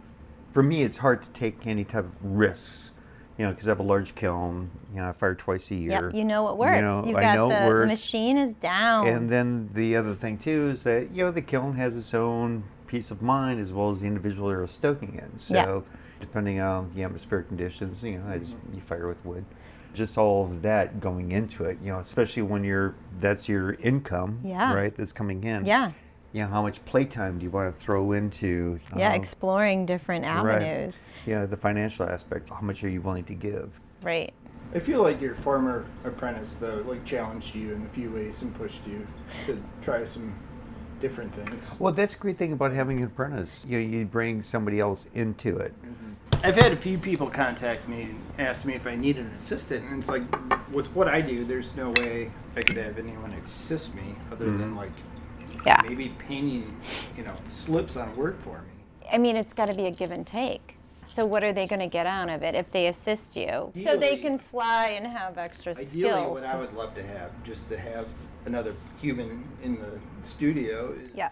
[0.51, 2.91] For me, it's hard to take any type of risks,
[3.37, 4.71] you know, because I have a large kiln.
[4.93, 6.05] You know, I fire twice a year.
[6.07, 6.81] Yep, you know what works.
[6.81, 7.87] know, You've I got know it the, the works.
[7.87, 9.07] machine is down.
[9.07, 12.63] And then the other thing too is that you know the kiln has its own
[12.87, 15.39] peace of mind as well as the individual are stoking it.
[15.39, 15.81] So Yeah.
[16.21, 19.43] depending on the atmospheric conditions, you know, as you fire with wood,
[19.93, 21.77] just all of that going into it.
[21.83, 24.73] You know, especially when you're that's your income, Yeah.
[24.73, 24.95] right?
[24.95, 25.65] That's coming in.
[25.65, 25.91] yeah.
[26.33, 28.79] You know, how much playtime do you want to throw into?
[28.95, 30.93] Yeah, um, exploring different avenues.
[30.93, 31.01] Right.
[31.25, 32.49] Yeah, the financial aspect.
[32.49, 33.79] How much are you willing to give?
[34.03, 34.33] Right.
[34.75, 38.53] I feel like your former apprentice though like challenged you in a few ways and
[38.53, 39.07] pushed you
[39.45, 40.35] to try some
[40.99, 41.75] different things.
[41.79, 43.65] Well, that's a great thing about having an apprentice.
[43.67, 45.73] You know, you bring somebody else into it.
[46.43, 49.85] I've had a few people contact me and ask me if I need an assistant,
[49.85, 50.21] and it's like,
[50.71, 54.75] with what I do, there's no way I could have anyone assist me other than
[54.75, 54.91] like
[55.65, 55.81] Yeah.
[55.83, 56.75] maybe painting,
[57.17, 58.67] you know, slips on work for me.
[59.11, 60.75] I mean, it's got to be a give and take.
[61.11, 63.71] So what are they going to get out of it if they assist you?
[63.83, 66.31] so they can fly and have extra Ideally, skills.
[66.41, 68.07] what I would love to have, just to have
[68.45, 71.29] another human in the studio, is Yeah.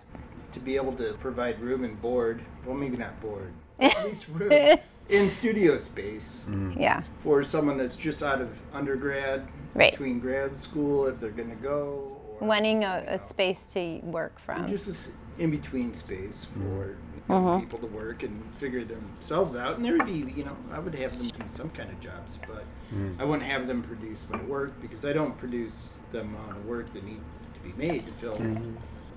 [0.53, 2.41] to be able to provide room and board.
[2.65, 4.77] Well, maybe not board, at least room
[5.09, 6.79] in studio space mm.
[6.79, 7.03] yeah.
[7.19, 9.91] for someone that's just out of undergrad, Right.
[9.91, 14.39] between grad school, if they're going to go, or Wanting a, a space to work
[14.39, 14.67] from.
[14.67, 16.95] just this in between space for
[17.27, 17.33] Mm-hmm.
[17.33, 17.59] young mm-hmm.
[17.59, 19.77] people to work and figure themselves out.
[19.77, 22.37] And there would be, you know, I would have them do some kind of jobs,
[22.47, 23.19] but mm.
[23.19, 26.93] I wouldn't have them produce my work because I don't produce the amount of work
[26.93, 27.21] that need
[27.55, 28.75] to be made to fill mm-hmm.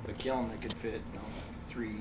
[0.08, 1.24] a kiln that could fit, you know,
[1.66, 1.96] three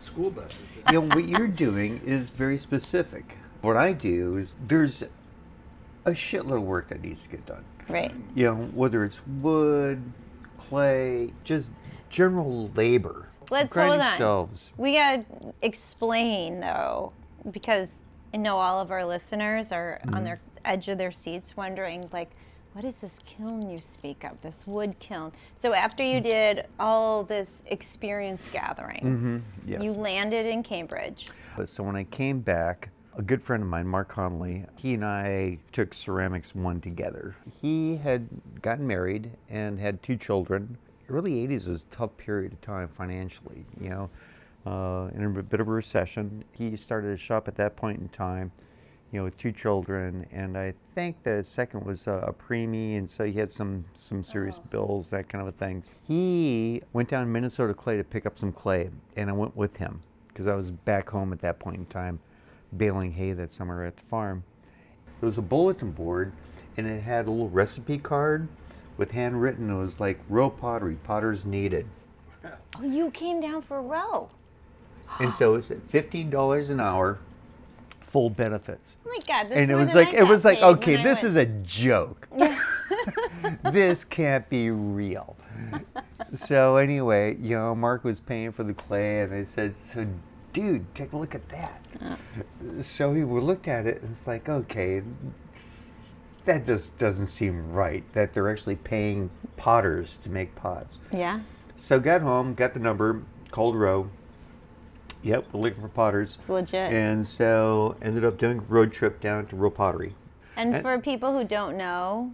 [0.00, 0.78] school buses.
[0.90, 3.36] you know, what you're doing is very specific.
[3.60, 5.04] What I do is there's
[6.04, 7.64] a shitload of work that needs to get done.
[7.88, 8.12] right.
[8.34, 10.12] You know, whether it's wood,
[10.58, 11.70] clay, just
[12.10, 13.28] general labor.
[13.50, 14.18] Let's hold on.
[14.18, 14.70] Shelves.
[14.76, 17.12] We got to explain though,
[17.50, 17.94] because
[18.34, 20.14] I know all of our listeners are Mm-hmm.
[20.16, 22.30] on their edge of their seats wondering, like,
[22.72, 24.38] what is this kiln you speak of?
[24.42, 25.32] This wood kiln.
[25.58, 26.12] So after Mm.
[26.12, 29.70] you did all this experience gathering, Mm-hmm.
[29.70, 29.82] Yes.
[29.82, 31.28] you landed in Cambridge.
[31.64, 35.58] So when I came back, a good friend of mine, Mark Conley, he and I
[35.72, 37.36] took Ceramics One together.
[37.62, 38.28] He had
[38.60, 40.76] gotten married and had two children.
[41.08, 44.10] Early 80s was a tough period of time financially, you know,
[44.66, 46.44] uh, in a bit of a recession.
[46.52, 48.52] He started a shop at that point in time,
[49.10, 53.08] you know, with two children, and I think the second was a, a preemie, and
[53.08, 55.84] so he had some some serious bills, that kind of a thing.
[56.02, 59.76] He went down to Minnesota Clay to pick up some clay, and I went with
[59.78, 62.18] him because I was back home at that point in time,
[62.78, 64.44] baling hay that summer at the farm.
[65.20, 66.32] There was a bulletin board,
[66.76, 68.48] and it had a little recipe card
[68.96, 69.70] with handwritten.
[69.70, 71.86] It was like Rowe pottery, potters needed.
[72.44, 74.28] Oh, you came down for a row.
[75.20, 77.18] And so it's fifteen dollars an hour,
[78.00, 78.96] full benefits.
[79.06, 79.44] Oh my God!
[79.50, 81.24] That's and it was like it was like okay, this went.
[81.24, 82.28] is a joke.
[83.72, 85.36] this can't be real.
[86.34, 90.06] so anyway, you know, Mark was paying for the clay, and I said, "So,
[90.52, 92.18] dude, take a look at that."
[92.80, 95.02] So he looked at it, and it's like, okay,
[96.44, 98.04] that just doesn't seem right.
[98.12, 101.00] That they're actually paying potters to make pots.
[101.12, 101.40] Yeah.
[101.76, 104.10] So got home, got the number, called Rowe.
[105.22, 106.36] Yep, we're looking for potters.
[106.38, 106.92] It's legit.
[106.92, 110.14] And so ended up doing a road trip down to Rowe Pottery.
[110.56, 112.32] And And- for people who don't know,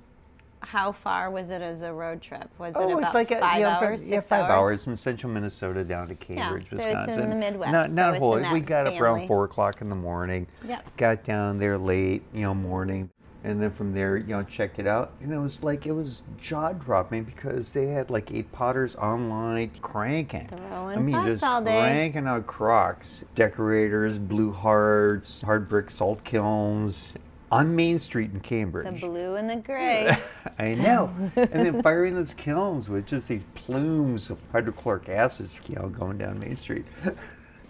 [0.63, 2.49] how far was it as a road trip?
[2.59, 4.51] Was Oh, it about it's like a, five yeah, hours, yeah, six five hours?
[4.51, 7.31] hours from central Minnesota down to Cambridge, so it's in Wisconsin.
[7.31, 8.37] the Midwest, Not, so not it's whole.
[8.37, 10.47] in We that got up around four o'clock in the morning.
[10.67, 10.97] Yep.
[10.97, 13.11] Got down there late, you know, morning,
[13.45, 16.23] and then from there, you know, checked it out, and it was like it was
[16.41, 20.47] jaw dropping because they had like eight potters online cranking.
[20.47, 21.81] Throwing I mean, pots just all day.
[21.81, 27.13] cranking out crocks, decorators, blue hearts, hard brick salt kilns.
[27.53, 29.01] On Main Street in Cambridge.
[29.01, 30.17] The blue and the gray.
[30.59, 31.13] I know.
[31.37, 36.19] and then firing those kilns with just these plumes of hydrochloric acid, you know, going
[36.19, 36.87] down Main Street.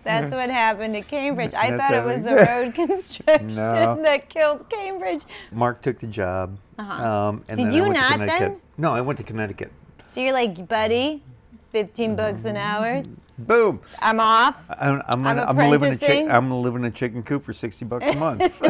[0.05, 1.55] That's what happened at Cambridge.
[1.55, 4.01] I That's thought it was the road construction No.
[4.03, 5.23] that killed Cambridge.
[5.53, 6.59] Mark took the job.
[6.79, 7.09] Uh-huh.
[7.09, 8.61] Um, and Did you not then?
[8.77, 9.71] No, I went to Connecticut.
[10.11, 11.23] So you're like, buddy,
[11.73, 13.03] 15 bucks an hour.
[13.39, 13.81] Boom!
[13.99, 14.63] I'm off.
[14.69, 16.27] I'm, I'm, I'm gonna, I'm, gonna in a chick.
[16.29, 18.43] I'm gonna live in a chicken coop for sixty bucks a month.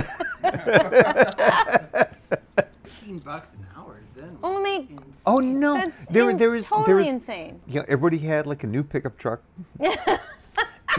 [2.85, 4.01] Fifteen bucks an hour.
[4.15, 4.39] Then.
[4.43, 5.13] Oh was my- insane.
[5.27, 5.75] oh no!
[5.75, 7.61] That's there, in- there was totally there was, insane.
[7.67, 9.43] You know, everybody had like a new pickup truck.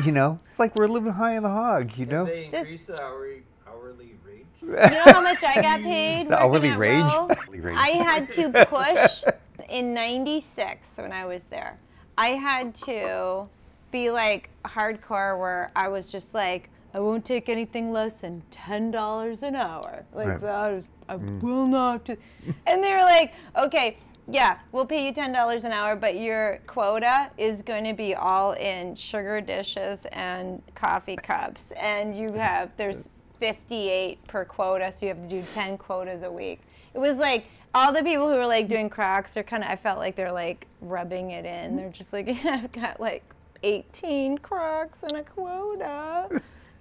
[0.06, 1.98] you know, it's like we're living high on the hog.
[1.98, 4.46] You know, They This- the hourly hourly rate.
[4.62, 6.28] You know how much I got paid?
[6.28, 7.04] The hourly at rage?
[7.04, 7.30] Rowe?
[7.30, 7.78] Hourly rage.
[7.80, 9.24] I had to push
[9.70, 11.80] in 96 when I was there.
[12.18, 13.48] I had to
[13.92, 19.44] be like hardcore where I was just like, I won't take anything less than $10
[19.44, 20.06] an hour.
[20.14, 20.42] Like, Right.
[20.42, 21.42] that, I mm.
[21.42, 22.06] will not.
[22.06, 22.18] do-
[22.68, 23.98] And they were like, okay,
[24.28, 28.52] yeah, we'll pay you $10 an hour, but your quota is going to be all
[28.54, 31.72] in sugar dishes and coffee cups.
[31.72, 36.32] And you have, there's 58 per quota, so you have to do 10 quotas a
[36.32, 36.62] week.
[36.94, 39.76] It was like all the people who were like doing cracks are kind of, I
[39.76, 41.76] felt like they're like rubbing it in.
[41.76, 43.24] They're just like, yeah, I've got like
[43.64, 46.28] 18 crocs and a quota.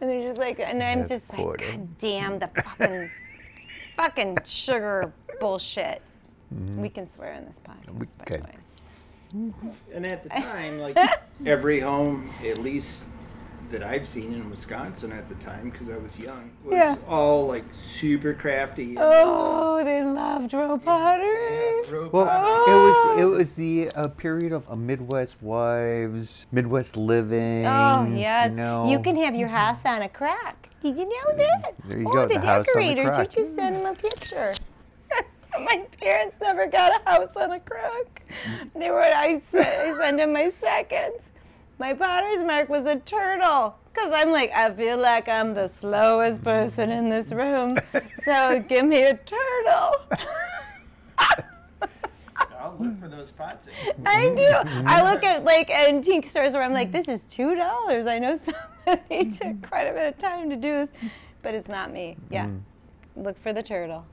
[0.01, 1.65] And they're just like, and I'm That's just like, quota.
[1.65, 3.11] God damn the fucking,
[3.97, 6.03] fucking sugar bullshit.
[6.55, 6.81] Mm-hmm.
[6.83, 8.37] We can swear in this podcast, by okay.
[8.37, 8.57] the way.
[9.95, 10.99] And at the time, like
[11.47, 13.05] every home, at least
[13.73, 16.95] that I've seen in Wisconsin at the time, because I was young, was Yeah.
[17.09, 18.91] all like super crafty.
[18.91, 21.83] and, Oh, they loved Rowe pottery.
[21.91, 22.73] rope Well, pottery.
[22.73, 27.67] it was it was the uh, period of uh, Midwest wives, Midwest living.
[27.67, 28.89] Oh yes, you, know.
[28.89, 30.69] you can have your house on a crack.
[30.83, 31.75] Did you know that?
[31.89, 33.19] There you oh, go, the, the house on the decorators.
[33.19, 34.55] You just send them a picture.
[35.65, 38.21] my parents never got a house on a crook.
[38.75, 39.01] They were.
[39.01, 41.31] I, se- I send them my seconds.
[41.83, 43.75] My potter's mark was a turtle.
[43.93, 47.77] Cause I'm like, I feel like I'm the slowest person in this room,
[48.25, 49.97] so give me a turtle.
[52.57, 53.67] I'll look for those pots.
[54.07, 54.71] I do.
[54.87, 58.07] I look at like antique stores where I'm like, this is two dollars.
[58.07, 58.39] I know
[58.85, 60.91] somebody took quite a bit of time to do this,
[61.43, 62.17] but it's not me.
[62.31, 62.47] Yeah.
[62.47, 62.61] Mm.
[63.17, 64.07] Look for the turtle.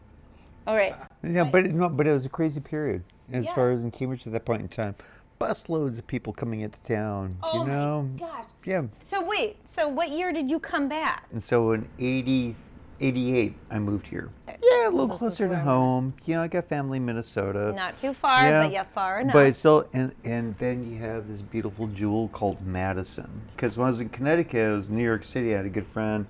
[0.65, 0.95] All right.
[1.23, 3.53] Yeah, but it, no, but it was a crazy period as Yeah.
[3.53, 4.95] far as in Cambridge at that point in time.
[5.39, 7.37] Busloads of people coming into town.
[7.41, 8.09] Oh you know.
[8.13, 8.45] my gosh.
[8.65, 8.83] Yeah.
[9.03, 9.57] So wait.
[9.65, 11.25] So what year did you come back?
[11.31, 12.55] And so in 80,
[12.99, 14.29] 88, I moved here.
[14.47, 15.71] Uh, yeah, a little This closer to where I'm at.
[15.71, 16.13] home.
[16.25, 17.71] You know, I got family in Minnesota.
[17.73, 19.31] Not too far, but yeah, far enough.
[19.33, 23.43] But it's still, and, and then you have this beautiful jewel called Madison.
[23.55, 25.53] Because when I was in Connecticut, I was in New York City.
[25.53, 26.25] I had a good friend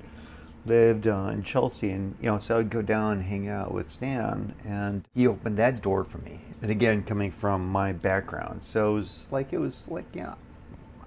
[0.65, 3.89] lived uh, in Chelsea, and you know, so I'd go down and hang out with
[3.89, 6.41] Stan, and he opened that door for me.
[6.61, 10.35] And again, coming from my background, so it was like it was like yeah,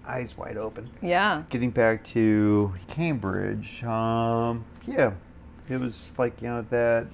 [0.06, 0.90] eyes wide open.
[1.00, 1.42] yeah.
[1.50, 5.12] Getting back to Cambridge, um, yeah,
[5.68, 7.06] it was like you know that.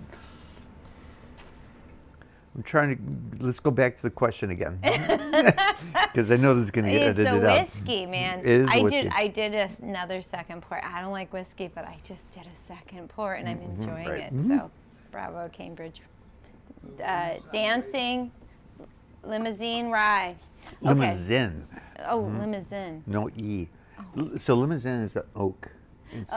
[2.59, 2.97] I'm trying
[3.38, 6.90] to let's go back to the question again because I know this is going to
[6.90, 7.61] get It's the edited out.
[7.61, 8.40] whiskey, man.
[8.40, 9.03] It is I whiskey.
[9.03, 9.12] did.
[9.14, 10.85] I did a another second pour.
[10.85, 14.33] I don't like whiskey, but I just did a second pour, and I'm enjoying right.
[14.33, 14.42] it.
[14.44, 14.73] So,
[15.12, 16.03] bravo, Cambridge.
[17.05, 18.33] Uh, dancing,
[19.23, 20.35] limousine rye.
[20.83, 20.88] Okay.
[20.94, 21.64] Limousine,
[22.09, 23.05] Oh, limousine.
[23.07, 23.68] no e.
[24.16, 25.68] L- So limousine is an oak.
[26.12, 26.37] It's uh,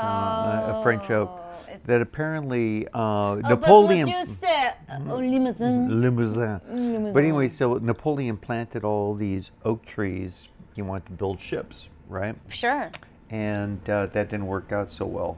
[0.78, 1.41] a French oak Oh, it's-
[1.86, 4.08] that apparently uh, Oh, but Napoleon.
[4.08, 4.74] what you said?
[5.10, 6.02] Oh, limousine.
[6.02, 7.12] Limousine.
[7.14, 10.50] But anyway, so Napoleon planted all these oak trees.
[10.76, 12.36] He wanted to build ships, right?
[12.50, 12.90] Sure.
[13.30, 15.38] And uh, that didn't work out so well.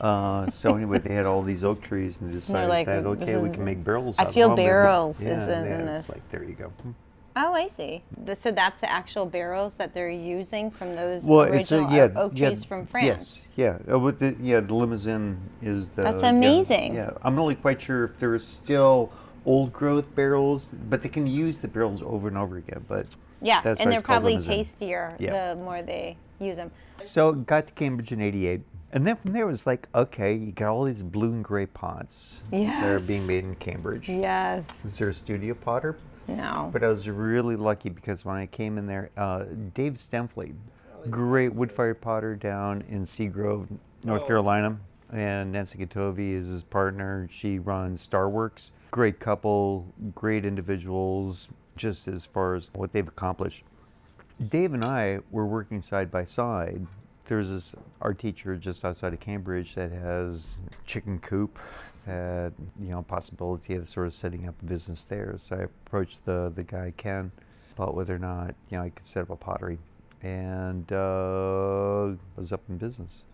[0.00, 3.36] Uh, so anyway, they had all these oak trees, and they decided like, that okay,
[3.36, 4.16] we can make barrels.
[4.18, 4.56] I out feel them.
[4.56, 6.08] Barrels is yeah, in- in this.
[6.08, 6.72] like there you go.
[7.36, 8.02] Oh, I see.
[8.24, 11.96] The- So that's the actual barrels that they're using from those Well, it's a, original
[11.96, 13.06] yeah, oak yeah, trees from France.
[13.56, 13.92] Yes, yeah.
[13.92, 16.02] Uh, with the, yeah, the limousine is the.
[16.02, 16.94] That's amazing.
[16.94, 19.12] Yeah, I'm not really quite sure if there's still
[19.46, 22.84] old growth barrels, but they can use the barrels over and over again.
[22.88, 24.64] But Yeah, and they're probably limousine.
[24.64, 25.54] tastier Yeah.
[25.54, 26.70] the more they use them.
[27.02, 28.60] so got to Cambridge in '88.
[28.92, 31.64] And then from there it was like, okay, you got all these blue and gray
[31.66, 34.08] pots that are being made in Cambridge.
[34.08, 34.66] Yes.
[34.84, 35.96] Is there a studio potter?
[36.36, 36.70] No.
[36.72, 40.54] But I was really lucky because when I came in there, uh, Dave Stuempfle,
[41.08, 43.66] great wood fired potter down in Seagrove,
[44.04, 44.78] North Carolina,
[45.12, 47.28] and Nancy Gottovi is his partner.
[47.32, 48.70] She runs Starworks.
[48.90, 53.62] Great couple, great individuals, just as far as what they've accomplished.
[54.48, 56.86] Dave and I were working side by side.
[57.26, 61.58] There's this art teacher just outside of Cambridge that has chicken coop,
[62.06, 65.34] that you know possibility of sort of setting up a business there.
[65.38, 67.32] So I approached the the guy Ken
[67.76, 69.78] about whether or not you know I could set up a pottery,
[70.22, 73.24] and uh, was up in business.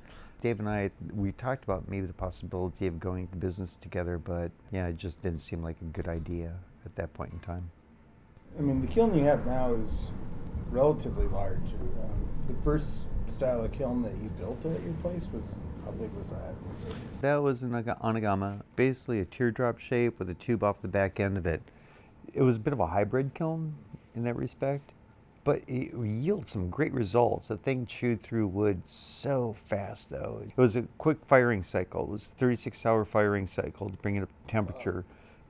[0.42, 4.50] Dave and I we talked about maybe the possibility of going to business together, but
[4.70, 7.70] yeah, it just didn't seem like a good idea at that point in time.
[8.58, 10.10] I mean, the kiln you have now is
[10.70, 11.74] relatively large.
[11.74, 16.12] Um, the first style of kiln that you built at your place was how big
[16.14, 16.54] was that?
[16.70, 17.20] Was it?
[17.22, 21.38] That was an anagama, basically a teardrop shape with a tube off the back end
[21.38, 21.62] of it.
[22.34, 23.74] It was a bit of a hybrid kiln
[24.16, 24.90] in that respect,
[25.44, 27.48] but it yielded some great results.
[27.48, 30.42] The thing chewed through wood so fast, though.
[30.44, 32.02] It was a quick firing cycle.
[32.02, 35.04] It was a 36 hour firing cycle to bring it up to temperature,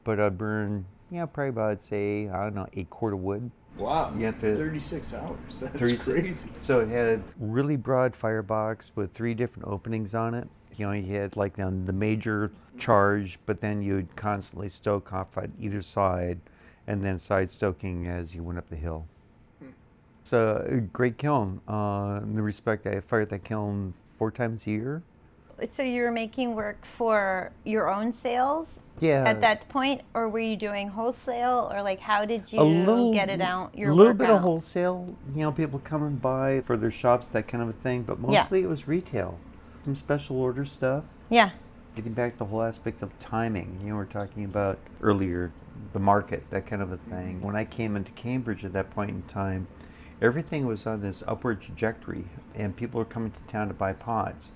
[0.04, 3.50] but uh, I'd burn, yeah, probably about, say, I don't know, a quart of wood.
[3.78, 5.36] Wow, You have to- 36 hours.
[5.60, 6.50] That's 36 crazy.
[6.58, 10.48] So it had really broad firebox with three different openings on it.
[10.76, 15.36] You know, you had like the, the major charge, but then you'd constantly stoke off
[15.38, 16.38] on either side,
[16.86, 19.06] and then side stoking as you went up the hill.
[20.22, 21.60] It's a great kiln.
[21.68, 25.02] Uh, in the respect, I fired that kiln four times a year.
[25.70, 29.24] So you were making work for your own sales Yeah.
[29.26, 33.30] at that point, or were you doing wholesale, or like how did you little, get
[33.30, 33.76] it out?
[33.76, 34.36] Your a little bit out?
[34.36, 35.16] of wholesale.
[35.34, 38.02] You know, people come and buy for their shops, that kind of a thing.
[38.02, 38.26] But Yeah.
[38.40, 39.38] mostly it was retail,
[39.82, 41.04] some special order stuff.
[41.30, 41.50] Yeah.
[41.94, 45.52] Getting back to the whole aspect of timing, you know, we are talking about earlier
[45.94, 47.40] the market, that kind of a thing.
[47.40, 49.66] When I came into Cambridge at that point in time,
[50.20, 54.52] everything was on this upward trajectory, and people were coming to town to buy pots.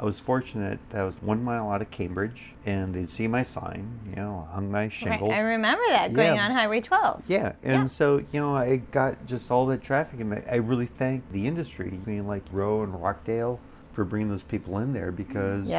[0.00, 3.42] I was fortunate that I was one mile out of Cambridge, and they'd see my
[3.42, 5.28] sign, you know, hung my shingle.
[5.28, 5.36] Right.
[5.36, 6.46] I remember that going Yeah.
[6.46, 7.22] on Highway 12.
[7.28, 7.84] Yeah, and Yeah.
[7.86, 12.00] so you know, I got just all that traffic, and I- really thank the industry,
[12.02, 13.60] I mean, like Rowe and Rockdale,
[13.92, 15.70] for bringing those people in there because.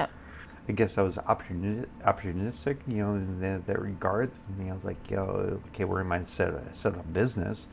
[0.69, 4.29] I guess I was opportuni- opportunistic, you know, in that, that regard.
[4.59, 7.65] You know, like, you know, okay, where am I set up business?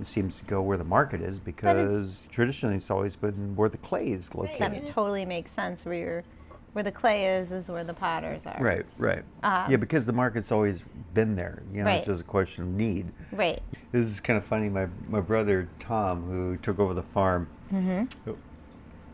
[0.00, 3.76] It seems to go where the market is because traditionally it's always been where the
[3.78, 4.60] clay is located.
[4.60, 5.84] That totally makes sense.
[5.84, 6.24] Where you're,
[6.72, 8.56] where the clay is, is where the potters are.
[8.60, 9.22] Right, right.
[9.42, 10.82] Um, yeah, because the market's always
[11.14, 11.62] been there.
[11.72, 13.12] You know, it's just a question of need.
[13.30, 13.62] Right.
[13.92, 14.68] This is kind of funny.
[14.68, 18.30] My my brother Tom, who took over the farm, Mm-hmm.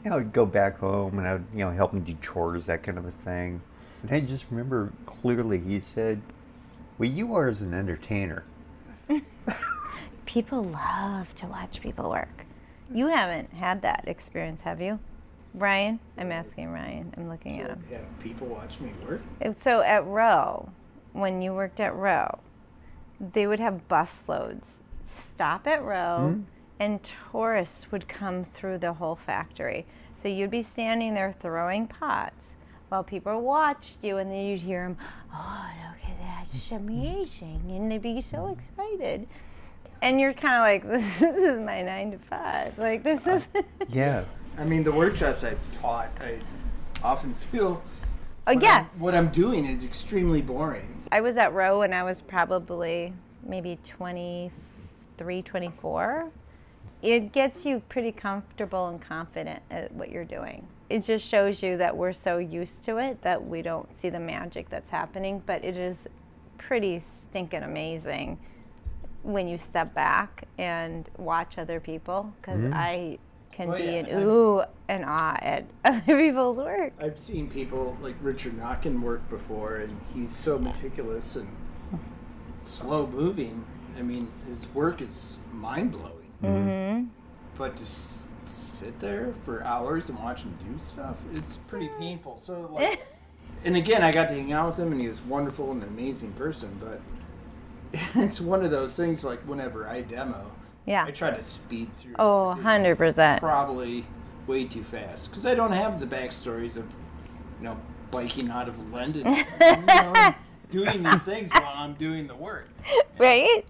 [0.04, 2.66] you know, I'd go back home and I would you know help him do chores,
[2.66, 3.60] that kind of a thing.
[4.02, 6.22] And I just remember clearly he said,
[6.98, 8.44] "Well, you are as an entertainer."
[10.28, 12.44] People love to watch people work.
[12.92, 14.98] You haven't had that experience, have you?
[15.54, 16.00] Ryan?
[16.18, 17.14] I'm asking Ryan.
[17.16, 17.84] I'm looking at him.
[17.90, 19.22] Yeah, people watch me work.
[19.56, 20.68] So at Rowe,
[21.14, 22.40] when you worked at Rowe,
[23.18, 26.42] they would have bus loads stop at Rowe, hmm?
[26.78, 27.00] and
[27.32, 29.86] tourists would come through the whole factory.
[30.14, 32.54] So you'd be standing there throwing pots
[32.90, 34.98] while people watched you, and then you'd hear them,
[35.32, 36.54] "Oh, look at that!
[36.54, 39.26] It's amazing!" And they'd be so excited.
[40.02, 42.78] And you're kind of like, "This is my nine to five.
[42.78, 44.24] Like this uh, is." Yeah.
[44.58, 46.38] I mean, the workshops I've taught, I
[47.04, 47.80] often feel
[48.46, 48.74] oh what yeah.
[48.74, 51.02] I'm- what I'm doing is extremely boring.
[51.12, 53.12] I was at Rowe when I was probably
[53.44, 56.30] maybe 23, 24.
[57.00, 60.66] It gets you pretty comfortable and confident at what you're doing.
[60.90, 64.18] It just shows you that we're so used to it that we don't see the
[64.18, 66.08] magic that's happening, but it is
[66.58, 68.38] pretty stinking amazing
[69.28, 73.18] when you step back and watch other people because I
[73.52, 76.94] can Oh, be yeah, in I've- ooh and ah at other people's work.
[77.00, 81.48] I've seen people like Richard Notkin work before, and he's so meticulous and
[82.62, 83.66] slow moving.
[83.98, 86.32] I mean, his work is mind blowing.
[86.42, 87.04] Mm-hmm.
[87.58, 92.36] But to s- sit there for hours and watch him do stuff, it's pretty painful.
[92.38, 93.06] So, like,
[93.64, 95.88] and again, I got to hang out with him, and he was wonderful and an
[95.88, 96.78] amazing person.
[96.80, 97.00] But
[98.14, 100.50] it's one of those things like whenever I demo,
[100.86, 101.04] Yeah.
[101.04, 102.14] I try to speed through.
[102.18, 103.40] Oh, 100%.
[103.40, 104.04] probably
[104.46, 106.84] way too fast because I don't have the backstories of,
[107.58, 107.76] you know,
[108.10, 110.34] biking out of London, you know,
[110.70, 112.68] doing these things while I'm doing the work.
[113.18, 113.64] right?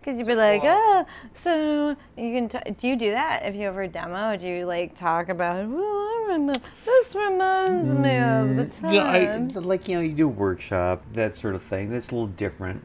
[0.00, 2.48] Because you'd be like, well- oh, so you can.
[2.48, 4.36] T- do you do that if you ever demo?
[4.36, 5.68] Do you like talk about?
[5.68, 6.54] Well, I remember.
[6.84, 8.92] This reminds me of the time.
[8.94, 11.90] Yeah, I, like you know, you do a workshop, that sort of thing.
[11.90, 12.82] That's a little different.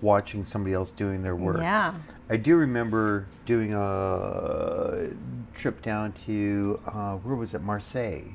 [0.00, 1.58] Watching somebody else doing their work.
[1.60, 1.94] Yeah.
[2.30, 5.08] I do remember doing a
[5.54, 8.34] trip down to uh, where was it, Marseille,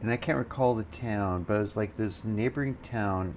[0.00, 3.34] and I can't recall the town, but it was like this neighboring town.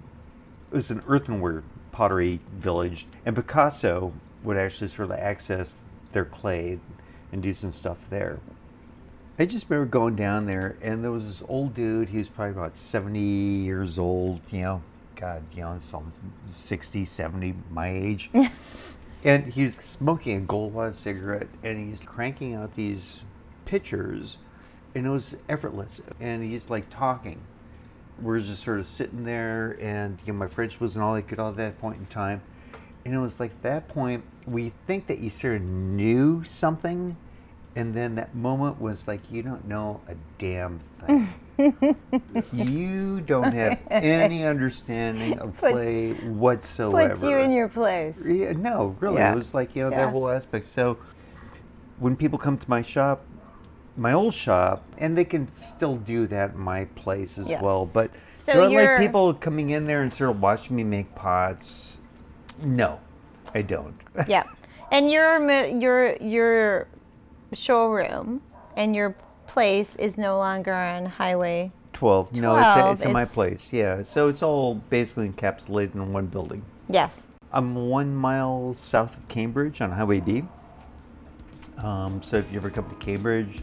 [0.71, 4.13] It was an earthenware pottery village, and Picasso
[4.43, 5.78] would actually sort of access
[6.13, 6.80] their clay
[7.32, 8.39] and do some stuff there.
[9.39, 12.09] I just remember going down there, and there was this old dude.
[12.09, 14.82] He was probably about 70 years old, you know,
[15.18, 16.13] God, you know, some
[16.47, 18.30] 60, 70, my age.
[19.24, 23.26] and he's smoking a Goldwater cigarette, and he's cranking out these
[23.65, 24.38] pictures,
[24.95, 26.01] and it was effortless.
[26.20, 27.41] And he's like talking.
[28.22, 31.39] We're just sort of sitting there, and you know, my French wasn't all that good
[31.39, 32.41] at that point in time.
[33.03, 37.15] And it was like that point, we think that you sort of knew something,
[37.76, 41.30] and then that moment was like, you don't know a damn thing.
[42.53, 47.10] you don't have any understanding of Puts- play whatsoever.
[47.16, 48.22] Puts you in your place.
[48.26, 49.18] Yeah, no, really.
[49.18, 49.32] Yeah.
[49.34, 50.05] It was like, you know, Yeah.
[50.05, 50.66] that whole aspect.
[50.66, 50.97] So
[51.99, 53.24] when people come to my shop,
[53.95, 57.62] my old shop, and they can still do that in my place as Yes.
[57.62, 58.12] well, but
[58.45, 62.01] So do I like people coming in there and sort of watching me make pots?
[62.62, 62.99] No,
[63.55, 63.95] I don't.
[64.28, 64.43] yeah.
[64.91, 66.88] And your your your
[67.53, 68.41] showroom
[68.76, 69.16] and your
[69.48, 71.72] place is no longer on Highway.
[71.93, 72.34] 12.
[72.34, 73.74] No, it's, 12, it's in my place.
[73.74, 74.02] Yeah.
[74.04, 76.64] So it's all basically encapsulated in one building.
[76.89, 77.22] Yes.
[77.52, 80.43] I'm one mile south of Cambridge on Highway D.
[81.80, 83.62] Um, so if you ever come to Cambridge,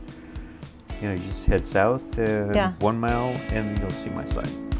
[1.01, 2.73] you know, you just head south and Yeah.
[2.81, 4.71] one mile and you'll see my sign.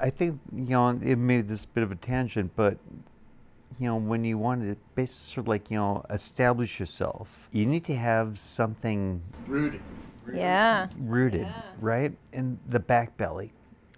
[0.00, 2.76] I think, you know, it made this bit of a tangent, but,
[3.78, 7.64] you know, when you want to basically sort of like, you know, establish yourself, you
[7.66, 9.80] need to have something Rooted.
[10.32, 10.88] Yeah.
[10.98, 11.46] rooted,
[11.80, 12.12] right?
[12.32, 13.52] In the back belly.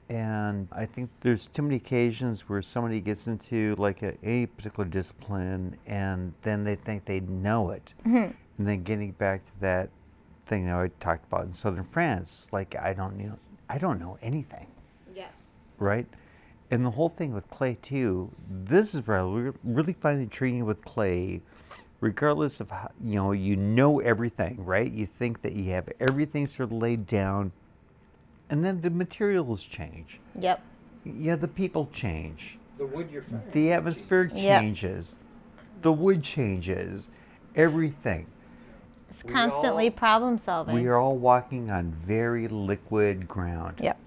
[0.09, 4.89] And I think there's too many occasions where somebody gets into like a, a particular
[4.89, 7.95] discipline and then they think they know it.
[8.03, 8.17] Hmm.
[8.59, 9.91] And then getting back to that
[10.47, 14.19] thing that I talked about in southern France, like I don't know, I don't know
[14.21, 14.67] anything,
[15.15, 15.29] Yeah.
[15.79, 16.07] right?
[16.71, 18.31] And the whole thing with clay too.
[18.49, 21.41] This is where I re- really find intriguing with clay.
[22.01, 24.91] Regardless of how, you know, you know everything, right?
[24.91, 27.53] You think that you have everything sort of laid down,
[28.49, 30.19] and then the materials change.
[30.39, 30.63] Yep.
[31.05, 32.59] Yeah, the people change.
[32.79, 33.45] The wood you're firing.
[33.53, 34.61] The atmosphere Yep.
[34.63, 35.19] changes.
[35.83, 37.11] The wood changes.
[37.55, 38.27] Everything.
[39.11, 40.75] It's We constantly all- problem solving.
[40.77, 43.75] We are all walking on very liquid ground.
[43.83, 43.99] Yep.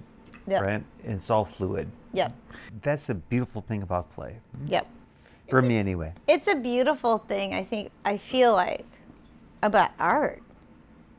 [0.47, 0.61] Yep.
[0.63, 0.83] Right?
[1.03, 1.91] And it's all fluid.
[2.13, 2.33] Yep.
[2.81, 4.37] That's the beautiful thing about play.
[4.65, 4.87] Yep.
[5.49, 6.13] For me, anyway.
[6.27, 8.85] It's a beautiful thing, I think, I feel like,
[9.61, 10.41] about art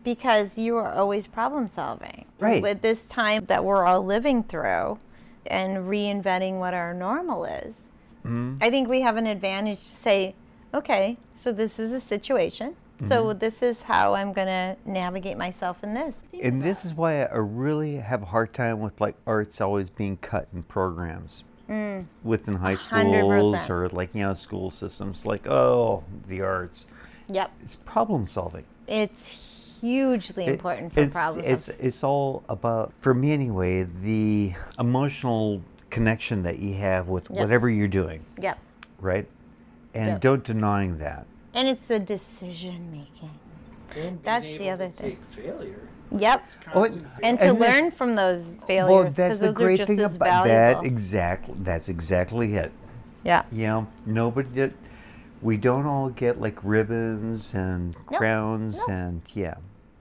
[0.02, 2.24] because you are always problem solving.
[2.38, 2.62] Right.
[2.62, 4.98] With this time that we're all living through
[5.46, 7.76] and reinventing what our normal is,
[8.24, 8.56] Mm-hmm.
[8.60, 10.34] I think we have an advantage to say,
[10.72, 12.74] okay, so this is a situation.
[13.08, 13.38] So Mm-hmm.
[13.38, 16.22] this is how I'm going to navigate myself in this.
[16.42, 20.16] And this is why I really have a hard time with like arts always being
[20.18, 21.42] cut in programs
[22.22, 25.26] within high hundred schools or like you know school systems.
[25.26, 26.86] Like oh, the arts.
[27.28, 27.50] Yep.
[27.62, 28.64] It's problem solving.
[28.86, 29.26] It's
[29.80, 31.86] hugely It- important for it's, problem it's solving.
[31.86, 37.40] it's all about for me anyway the emotional connection that you have with Yep.
[37.40, 38.58] whatever you're doing, Yep.
[39.00, 39.26] right?
[39.94, 40.20] And Yep.
[40.20, 41.26] don't denying that.
[41.54, 43.30] And it's the decision making.
[43.96, 45.10] And That's able the other to thing.
[45.10, 45.88] Take failure.
[46.10, 46.42] Yep.
[46.44, 47.38] It's Oh, constant And failure.
[47.38, 48.90] to And then- learn from those failures.
[48.94, 50.84] Well, 'cause that's the those are great just thing about that.
[50.84, 51.54] Exactly.
[51.60, 52.72] That's exactly it.
[53.22, 53.42] Yeah.
[53.52, 54.74] You know, nobody did.
[55.42, 58.18] We don't all get like ribbons and Nope.
[58.18, 58.88] crowns Nope.
[58.90, 59.54] and yeah.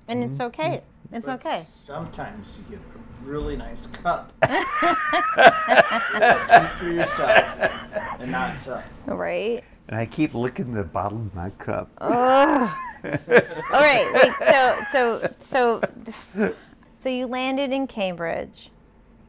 [0.07, 0.47] And it's mm-hmm.
[0.47, 0.81] okay.
[1.07, 1.15] Mm-hmm.
[1.15, 1.63] It's But okay.
[1.67, 4.33] Sometimes you get a really nice cup.
[4.41, 4.49] Keep
[6.77, 7.45] for yourself
[8.19, 8.83] and not sell.
[9.05, 9.63] Right?
[9.87, 11.89] And I keep licking the bottom of my cup.
[11.99, 12.77] Oh.
[13.03, 13.11] All
[13.71, 14.09] right.
[14.13, 16.53] Wait, so so so
[16.95, 18.69] so you landed in Cambridge.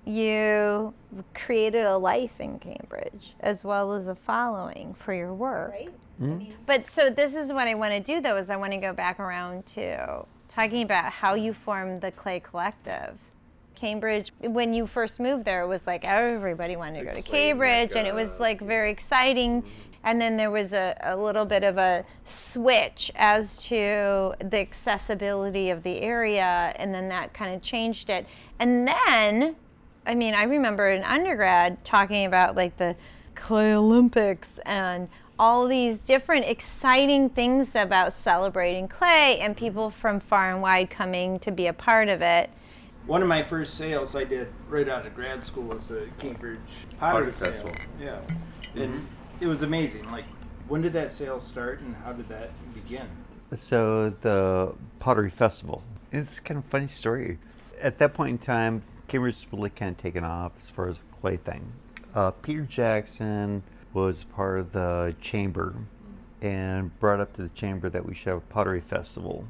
[0.04, 0.94] You
[1.34, 5.72] created a life in Cambridge as well as a following for your work.
[5.72, 5.90] Right?
[6.18, 6.44] Hmm?
[6.66, 8.92] But so this is what I want to do though is I want to go
[8.92, 13.18] back around to talking about how you formed the Clay Collective.
[13.74, 17.96] Cambridge, when you first moved there, it was like everybody wanted to go to Cambridge,
[17.96, 19.64] and it was like very exciting.
[20.04, 25.70] And then there was a, a little bit of a switch as to the accessibility
[25.70, 28.26] of the area, and then that kind of changed it.
[28.58, 29.56] And then,
[30.06, 32.96] I mean, I remember in undergrad talking about like the
[33.34, 40.52] Clay Olympics and all these different exciting things about celebrating clay and people from far
[40.52, 42.50] and wide coming to be a part of it.
[43.06, 46.60] One of my first sales I did right out of grad school was the Cambridge
[46.98, 47.52] Pottery Pottery Sale.
[47.52, 47.76] Festival.
[48.00, 48.20] Yeah,
[48.74, 48.82] mm-hmm.
[48.82, 49.06] and
[49.40, 50.10] it was amazing.
[50.10, 50.24] Like,
[50.68, 53.06] when did that sale start, and how did that begin?
[53.54, 55.82] So the Pottery Festival.
[56.10, 57.38] It's kind of funny story.
[57.80, 61.00] At that point in time, Cambridge was really kind of taken off as far as
[61.00, 61.72] the clay thing.
[62.14, 63.62] Uh, Peter Jackson
[63.92, 65.74] was part of the chamber
[66.40, 69.46] and brought up to the chamber that we should have a pottery festival.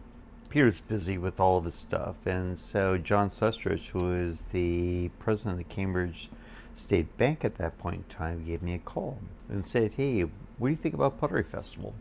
[0.49, 5.61] Peter's busy with all of his stuff, and so John Sustrich, who was the president
[5.61, 6.31] of the Cambridge
[6.79, 9.19] State Bank at that point in time, gave me a call
[9.49, 11.95] and said, "Hey, what do you think about pottery festival?"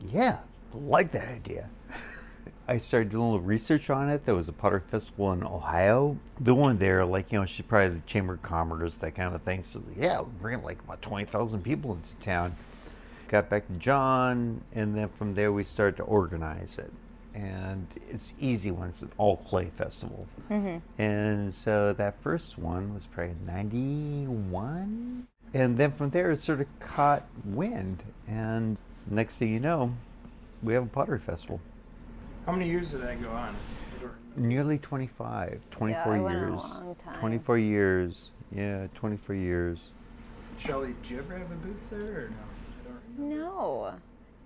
[0.00, 0.40] Yeah,
[0.74, 1.68] like that idea.
[2.68, 4.24] I started doing a little research on it.
[4.24, 6.16] There was a pottery festival in Ohio.
[6.40, 9.42] The one there, like, you know, she's probably the Chamber of Commerce, that kind of
[9.42, 9.62] thing.
[9.62, 12.56] So, yeah, we're bringing like about 20,000 people into town.
[13.28, 16.92] Got back to John, and then from there we started to organize it.
[17.34, 20.26] And it's easy when it's an all clay festival.
[20.50, 20.78] Mm-hmm.
[21.00, 25.26] And so that first one was probably 91.
[25.54, 28.02] And then from there it sort of caught wind.
[28.26, 28.76] And
[29.10, 29.94] next thing you know,
[30.62, 31.60] we have a pottery festival.
[32.46, 33.56] How many years did that go on?
[34.34, 36.74] Nearly 25, 24 it went a years.
[36.74, 37.18] long time.
[37.20, 38.30] 24 years.
[38.54, 39.92] Yeah, 24 years.
[40.58, 42.36] Shelly, did you ever have a booth there, or no?
[42.80, 43.44] I don't remember.
[43.44, 43.94] No,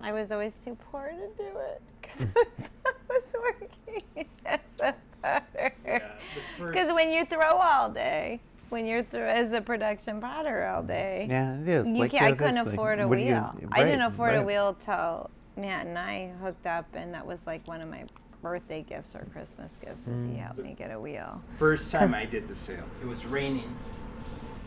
[0.01, 4.59] I was always too poor to do it because I was, I was working as
[4.83, 5.73] a potter.
[5.85, 6.11] Yeah,
[6.57, 8.39] Because first- when you throw all day,
[8.69, 11.87] when you're through as a production potter all day, Yeah, it is.
[11.87, 13.55] you like, can't, I couldn't is, like, afford a what do you- wheel.
[13.71, 17.39] I didn't right, afford a wheel till Matt and I hooked up, and that was
[17.47, 18.03] like one of my
[18.43, 20.01] birthday gifts or Christmas gifts.
[20.07, 20.31] Is Mm.
[20.33, 21.41] he helped me get a wheel.
[21.57, 23.75] First time I did the sale, it was raining,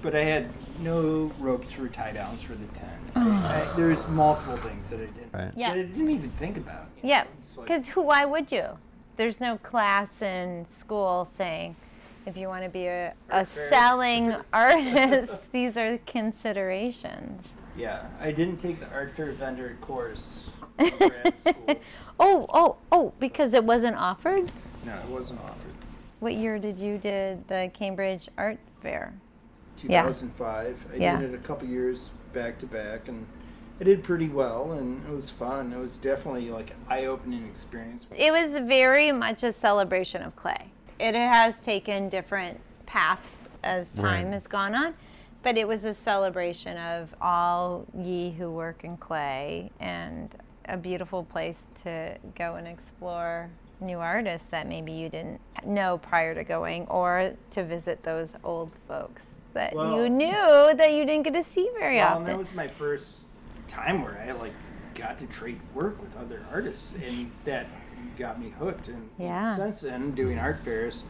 [0.03, 2.91] but I had no ropes for tie downs for the tent.
[3.15, 3.21] I,
[3.71, 5.33] I, there's multiple things that I didn't.
[5.33, 5.53] Right.
[5.57, 5.75] Yeah.
[5.75, 6.87] That I didn't even think about.
[7.03, 7.29] you Yeah, know?
[7.39, 8.03] It's like- because who?
[8.03, 8.65] Why would you?
[9.17, 11.77] There's no class in school saying
[12.25, 17.53] if you want to be a, a selling artist, these are considerations.
[17.77, 21.77] Yeah, I didn't take the art fair vendor course in grad school.
[22.19, 23.13] Oh, oh, oh!
[23.19, 24.51] Because it wasn't offered.
[24.85, 25.57] No, it wasn't offered.
[26.21, 29.15] What year did you did the Cambridge Art Fair?
[29.83, 30.03] Yeah.
[30.03, 30.87] 2005.
[30.93, 31.19] I Yeah.
[31.21, 33.27] did it a couple years back to back, and
[33.81, 35.73] I did pretty well, and it was fun.
[35.73, 38.07] It was definitely like an eye-opening experience.
[38.17, 40.73] It was very much a celebration of clay.
[40.99, 44.33] It has taken different paths as time Right.
[44.35, 44.95] has gone on,
[45.43, 50.35] but it was a celebration of all ye who work in clay and
[50.67, 53.49] a beautiful place to go and explore
[53.81, 58.71] new artists that maybe you didn't know prior to going or to visit those old
[58.87, 59.25] folks
[59.55, 62.19] that Well- you knew that you didn't get to see very Well, often.
[62.23, 63.21] and that was my first
[63.69, 64.53] time where I like
[64.95, 67.67] got to trade work with other artists, and that
[68.19, 68.89] got me hooked.
[68.89, 69.55] And Yeah.
[69.55, 71.05] since then, doing art fairs,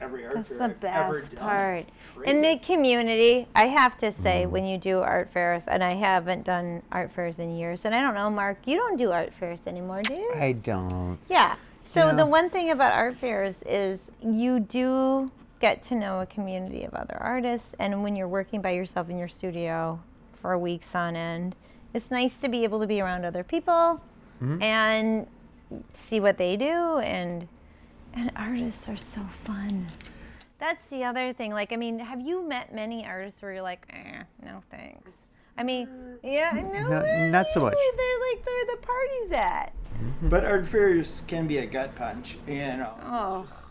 [0.00, 1.86] every art That's fair the I've ever best done, part.
[2.18, 4.50] I've In the community, I have to say, mm-hmm.
[4.52, 8.00] when you do art fairs, and I haven't done art fairs in years, and I
[8.00, 10.32] don't know, Mark, you don't do art fairs anymore, do you?
[10.34, 11.18] I don't.
[11.28, 11.54] Yeah.
[11.84, 12.14] So Yeah.
[12.14, 15.30] the one thing about art fairs is you do
[15.60, 19.18] get to know a community of other artists, and when you're working by yourself in
[19.18, 20.00] your studio
[20.32, 21.56] for weeks on end,
[21.94, 24.00] it's nice to be able to be around other people
[24.60, 25.26] and
[25.94, 27.48] see what they do and
[28.12, 29.86] and artists are so fun.
[30.58, 31.52] That's the other thing.
[31.52, 35.12] Like, I mean, have you met many artists where you're like, eh, no thanks?
[35.56, 35.88] I mean,
[36.22, 37.72] yeah, no, Not- eh, not so much.
[37.72, 39.72] They're like they're the parties at.
[40.22, 42.92] But art fairs can be a gut punch, you know.
[42.98, 43.70] it's Oh.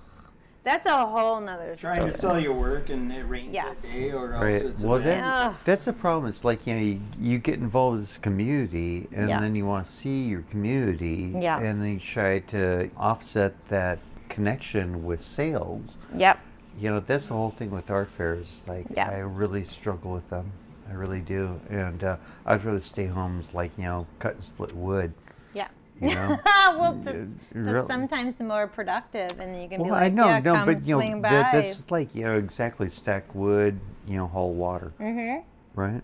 [0.64, 1.98] Just That's a whole nother story.
[1.98, 3.78] trying to sell your work and it rains Yes.
[3.82, 4.54] that day, or else Right.
[4.54, 5.08] it's a Well, bad-
[5.54, 6.30] then that's the problem.
[6.30, 9.40] It's like you know, you, you get involved with this community, and Yeah.
[9.40, 11.60] then you want to see your community, Yeah.
[11.60, 14.00] and then you try to offset that
[14.30, 15.96] connection with sales.
[16.16, 16.40] Yep.
[16.80, 18.64] You know, that's the whole thing with art fairs.
[18.68, 19.10] Like, Yeah.
[19.10, 20.54] I really struggle with them.
[20.90, 24.74] I really do, and uh, I'd rather stay home, like you know, cut and split
[24.74, 25.14] wood.
[26.04, 26.40] You know.
[26.46, 30.56] well, that's, that's sometimes more productive, and you can be like, I know, yeah, no,
[30.56, 31.30] come but you know, swing by.
[31.30, 35.44] that, that's like you know exactly stack wood, you know, haul water, Mhm.
[35.76, 36.02] right?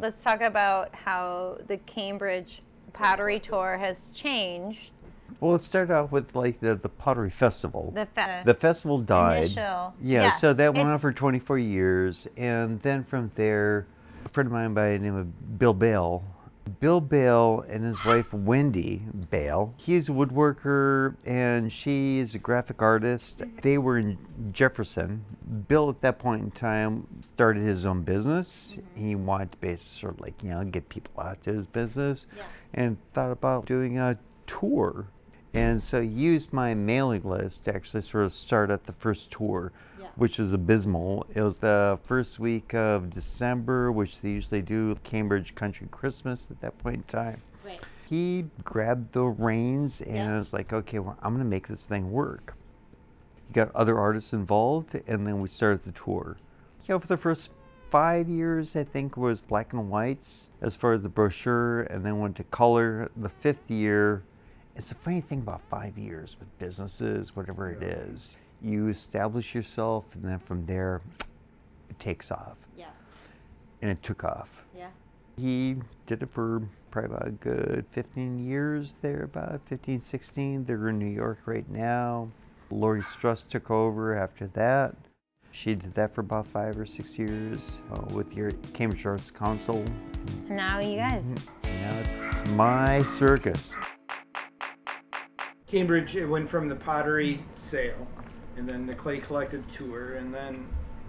[0.00, 2.62] Let's talk about how the Cambridge
[2.92, 4.92] Pottery Tour has changed.
[5.40, 7.90] Well, it started off with like the, the pottery festival.
[7.94, 9.44] The fe- The festival died.
[9.44, 13.86] Initial- Yeah, so yes, that went it- on for 24 years, and then from there,
[14.24, 16.22] a friend of mine by the name of Bill Bell
[16.80, 19.74] Bill Bale and his wife Wendy Bale.
[19.76, 23.42] He's a woodworker and she is a graphic artist.
[23.62, 24.18] They were in
[24.52, 25.24] Jefferson.
[25.68, 28.78] Bill, at that point in time, started his own business.
[28.94, 32.26] He wanted to basically sort of like, you know, get people out to his business
[32.36, 32.44] Yeah.
[32.74, 35.06] and thought about doing a tour.
[35.54, 39.30] And so he used my mailing list to actually sort of start at the first
[39.30, 39.72] tour.
[40.16, 41.26] Which was abysmal.
[41.34, 46.60] It was the first week of December, which they usually do Cambridge Country Christmas at
[46.60, 47.42] that point in time.
[47.64, 47.80] Right.
[48.08, 50.36] He grabbed the reins and Yeah.
[50.36, 52.54] was like, okay, well, I'm going to make this thing work.
[53.48, 56.36] He got other artists involved, and then we started the tour.
[56.86, 57.50] You know, for the first
[57.90, 62.18] five years, I think, was black and whites as far as the brochure, and then
[62.18, 63.10] went to color.
[63.16, 64.22] The fifth year,
[64.74, 68.36] it's a funny thing about five years with businesses, whatever it is.
[68.62, 71.00] You establish yourself, and then from there,
[71.90, 72.66] it takes off.
[72.76, 72.90] Yeah.
[73.80, 74.64] And it took off.
[74.76, 74.90] Yeah.
[75.36, 80.64] He did it for probably about a good 15 years there, about 15, 16.
[80.64, 82.28] They're in New York right now.
[82.70, 84.94] Lori Struss took over after that.
[85.50, 89.84] She did that for about five or six years uh, with your Cambridge Arts Council.
[90.48, 91.24] And now you guys.
[91.64, 93.74] Now it's, it's my circus.
[95.66, 98.06] Cambridge, it went from the pottery sale,
[98.56, 100.68] and then the clay collective tour, and then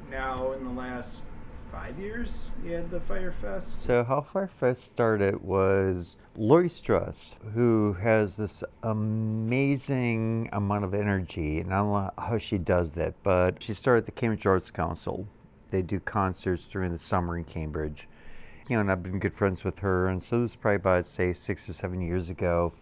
[0.09, 1.21] now in the last
[1.71, 3.81] five years, you had the Fire Fest.
[3.81, 11.73] So how Firefest started was Lori Struss, who has this amazing amount of energy, and
[11.73, 15.27] I don't know how she does that, but she started the Cambridge Arts Council.
[15.71, 18.07] They do concerts during the summer in Cambridge.
[18.69, 21.07] You know, and I've been good friends with her, and so this is probably about
[21.07, 22.73] say six or seven years ago.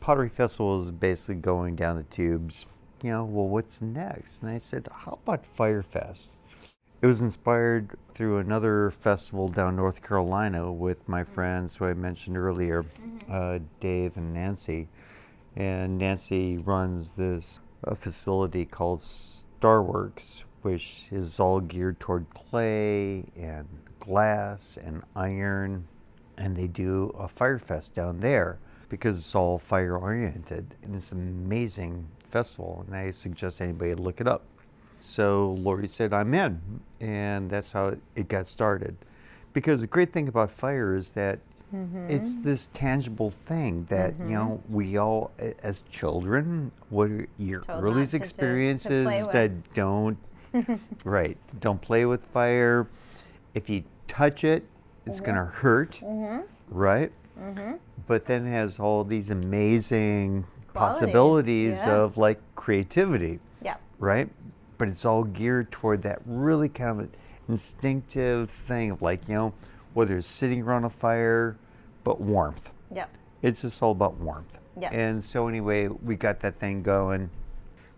[0.00, 2.66] Pottery Festival is basically going down the tubes.
[3.02, 4.42] You know, well, what's next?
[4.42, 6.28] And I said, how about Firefest?
[7.00, 12.36] It was inspired through another festival down North Carolina with my friends who I mentioned
[12.36, 12.84] earlier,
[13.30, 14.88] uh, Dave and Nancy.
[15.56, 23.66] And Nancy runs this uh, facility called Starworks, which is all geared toward clay and
[23.98, 25.88] glass and iron.
[26.36, 28.58] And they do a fire fest down there
[28.90, 30.74] because it's all fire oriented.
[30.82, 32.84] And it's amazing festival.
[32.86, 34.42] And I suggest anybody look it up.
[34.98, 36.80] So Lori said, I'm in.
[37.00, 38.96] And that's how it got started.
[39.52, 41.40] Because the great thing about fire is that
[41.74, 42.08] mm-hmm.
[42.08, 44.74] it's this tangible thing that, you know, mm-hmm.
[44.74, 50.18] we all, as children, what are your Told earliest to- to- to experiences that don't,
[51.04, 52.86] right, don't play with fire.
[53.54, 54.64] If you touch it,
[55.06, 55.56] it's going to mm-hmm.
[55.56, 56.00] hurt,
[56.68, 57.12] right?
[58.06, 61.88] But then it has all these amazing possibilities yes.
[61.88, 63.76] of like creativity Yeah.
[63.98, 64.28] right?
[64.78, 67.10] But it's all geared toward that really kind of an
[67.48, 69.52] instinctive thing of like, you know,
[69.94, 71.56] whether it's sitting around a fire,
[72.04, 72.70] but warmth.
[72.90, 73.06] Yeah.
[73.42, 74.56] It's just all about warmth.
[74.80, 74.90] Yeah.
[74.92, 77.30] And so anyway, we got that thing going.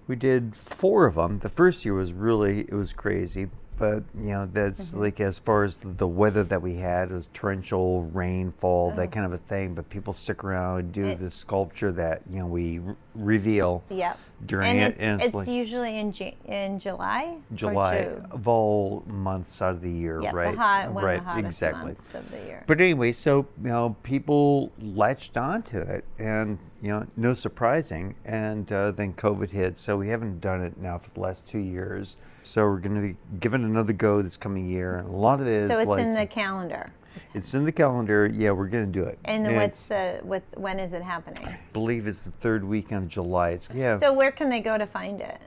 [0.08, 1.38] We did four of them.
[1.38, 3.48] The first year was really it was crazy,
[3.78, 5.00] but you know that's Mm-hmm.
[5.00, 9.26] like as far as the weather that we had it was torrential rainfall, that kind
[9.26, 9.74] of a thing.
[9.74, 11.08] But people stick around and do Oh.
[11.08, 14.18] It- the sculpture that you know we r- reveal Yep.
[14.46, 14.84] during and it.
[14.92, 17.36] it's, and it's like- usually in Ju- in July.
[17.54, 20.54] July of all months out of the year, Yep, right?
[20.56, 21.84] the hot, right, of the exactly.
[21.86, 22.64] months of the year.
[22.66, 28.14] But anyway, so you know, people latched onto it, and you know, no surprising.
[28.24, 31.58] And uh, then COVID hit, so we haven't done it now for the last two
[31.60, 32.16] years.
[32.42, 34.98] So we're going to be giving it another go this coming year.
[34.98, 36.86] A lot of it is so it's like in the calendar.
[37.34, 38.26] it's in the calendar.
[38.26, 39.18] Yeah, we're going to do it.
[39.24, 40.42] And it's- what's the what?
[40.56, 41.46] When is it happening?
[41.46, 43.50] I believe it's the third weekend of July.
[43.50, 43.96] It's yeah.
[43.98, 45.38] So where can they go to find it?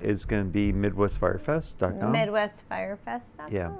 [0.00, 2.12] it's going to be MidwestFirefest.com.
[2.12, 3.52] MidwestFirefest.com.
[3.52, 3.70] Yeah.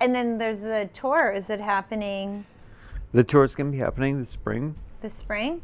[0.00, 1.32] And then there's the tour.
[1.32, 2.44] Is it happening
[3.12, 4.74] the tour is going to be happening this spring.
[5.00, 5.62] this spring?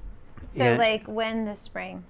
[0.48, 2.04] So like when this spring?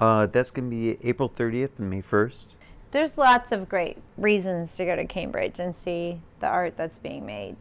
[0.00, 2.46] Uh, that's going to be April 30th and May 1st.
[2.92, 7.24] There's lots of great reasons to go to Cambridge and see the art that's being
[7.24, 7.56] made.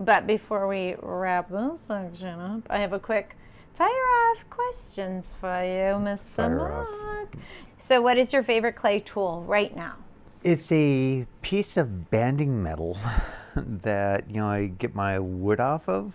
[0.00, 3.36] But before we wrap this section up, I have a quick
[3.74, 6.56] fire off questions for you, Mr.
[6.56, 7.34] Mark.
[7.78, 9.94] So, what is your favorite clay tool right now?
[10.42, 12.98] It's a piece of banding metal
[13.56, 16.14] that you know I get my wood off of,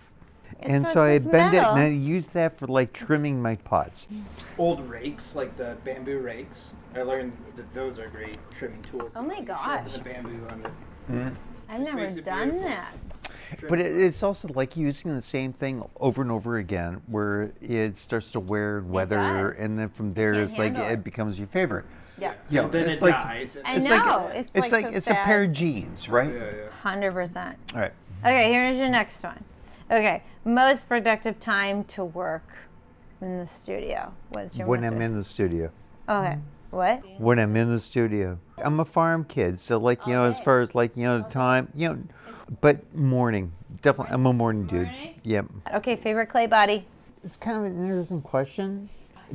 [0.62, 1.70] and so so I it's bend metal.
[1.70, 4.06] it and I use that for like trimming my pots.
[4.58, 6.74] Old rakes, like the bamboo rakes.
[6.94, 9.10] I learned that those are great trimming tools.
[9.16, 9.92] Oh my gosh.
[9.92, 10.66] The bamboo on it.
[11.10, 11.28] Mm-hmm.
[11.68, 12.68] I've Just never it done beautiful.
[12.68, 12.92] that.
[13.68, 17.96] But it, it's also like using the same thing over and over again, where it
[17.96, 20.92] starts to wear and weather, and then from there it's like it.
[20.92, 21.04] it.
[21.04, 21.84] becomes your favorite.
[22.18, 22.34] Yeah.
[22.50, 23.56] Yeah, and then it's it like- dies.
[23.64, 23.96] I It's know.
[23.96, 25.22] like it's, it's like, so it's sad.
[25.22, 26.32] a pair of jeans, right?
[26.32, 26.70] Yeah, yeah.
[26.82, 27.56] Hundred percent.
[27.74, 27.92] All right.
[28.24, 29.42] Okay, here's your next one.
[29.90, 32.46] Okay, most productive time to work
[33.20, 34.12] in the studio.
[34.28, 35.72] What's your when most I'm in the studio.
[36.08, 36.38] Okay,
[36.70, 37.02] what?
[37.18, 38.38] When I'm in the studio.
[38.58, 41.28] I'm a farm kid, so like you know, as far as like you know, the
[41.28, 41.98] time, you know,
[42.60, 43.52] but morning.
[43.82, 44.90] Definitely, I'm a morning dude.
[45.24, 45.46] Yep.
[45.74, 46.86] Okay, favorite clay body.
[47.24, 48.88] It's kind of an interesting question.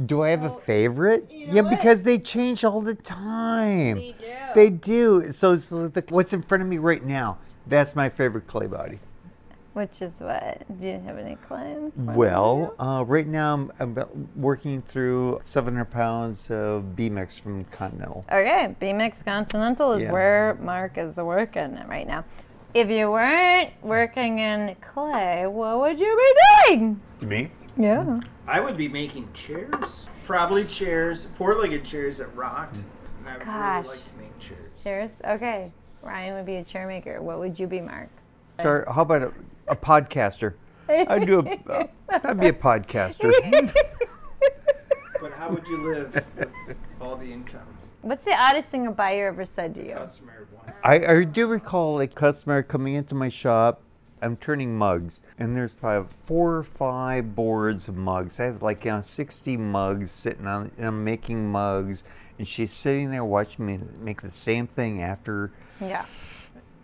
[0.05, 1.27] Do I have a favorite?
[1.29, 3.97] yeah, because they change all the time.
[3.97, 4.33] They do.
[4.55, 5.29] They do.
[5.31, 7.37] So, so the, what's in front of me right now?
[7.67, 8.99] That's my favorite clay body.
[9.75, 10.63] Which is what?
[10.79, 11.97] Do you have any clients?
[11.97, 17.65] Well, uh, right now I'm, I'm about working through 700 pounds of B mix from
[17.65, 18.23] Continental.
[18.31, 20.13] Okay, B-Mix Continental is Yeah.
[20.13, 22.23] where Mark is working right now.
[22.73, 26.33] If you weren't working in clay, what would you
[26.69, 27.01] be doing?
[27.19, 27.51] Me?
[27.75, 28.21] Yeah.
[28.47, 30.05] I would be making chairs.
[30.25, 32.77] Probably chairs, four-legged chairs that rocked.
[32.77, 33.83] And I would Gosh.
[33.87, 34.71] really like to make chairs.
[34.81, 35.11] Cheers.
[35.27, 35.73] Okay.
[36.01, 37.21] Ryan would be a chair maker.
[37.21, 38.07] What would you be, Mark?
[38.61, 39.33] Sorry, how about
[39.67, 40.53] a, a podcaster?
[40.87, 43.31] I'd do a, uh, I'd be a podcaster.
[45.25, 47.65] But how would you live with all the income?
[48.03, 49.95] What's the oddest thing a buyer ever said to you?
[49.95, 50.71] Customer one.
[50.83, 53.81] I, I do recall a customer coming into my shop.
[54.21, 58.39] I'm turning mugs, and there's probably four or five boards of mugs.
[58.39, 62.03] I have like you know, 60 mugs sitting on, and I'm making mugs,
[62.37, 65.51] and she's sitting there watching me make the same thing after.
[65.81, 66.05] Yeah.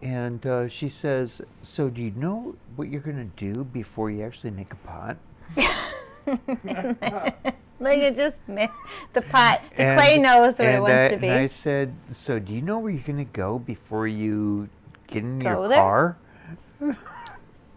[0.01, 4.51] And uh, she says, "So do you know what you're gonna do before you actually
[4.51, 5.17] make a pot?"
[7.79, 9.61] Like it just the pot.
[9.75, 11.27] The And- clay knows where it wants I, to be.
[11.29, 14.69] And I said, "So do you know where you're gonna go before you
[15.07, 15.77] get in Go your there?
[15.77, 16.17] car?"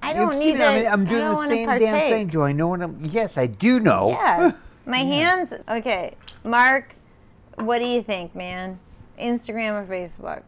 [0.02, 0.66] I don't need to.
[0.66, 2.26] I mean, I'm doing the same damn thing.
[2.28, 2.98] Do I know what I'm?
[3.02, 4.10] Yes, I do know.
[4.10, 4.54] Yes.
[4.84, 5.54] My hands.
[5.68, 6.14] Okay,
[6.44, 6.94] Mark.
[7.56, 8.78] What do you think, man?
[9.18, 10.42] Instagram or Facebook?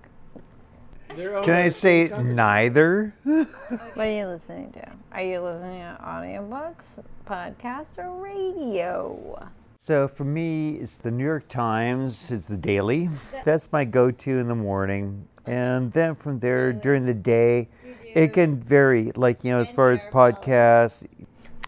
[1.08, 3.14] Can I say neither?
[3.24, 4.90] What are you listening to?
[5.12, 9.48] Are you listening to audiobooks, podcasts, or radio?
[9.78, 12.30] So for me, it's the New York Times.
[12.30, 13.08] It's the daily.
[13.44, 17.68] That's my go-to in the morning, and then from there during the day,
[18.14, 19.12] it can vary.
[19.14, 21.06] Like you know, as far as podcasts,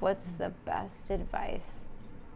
[0.00, 1.80] What's the best advice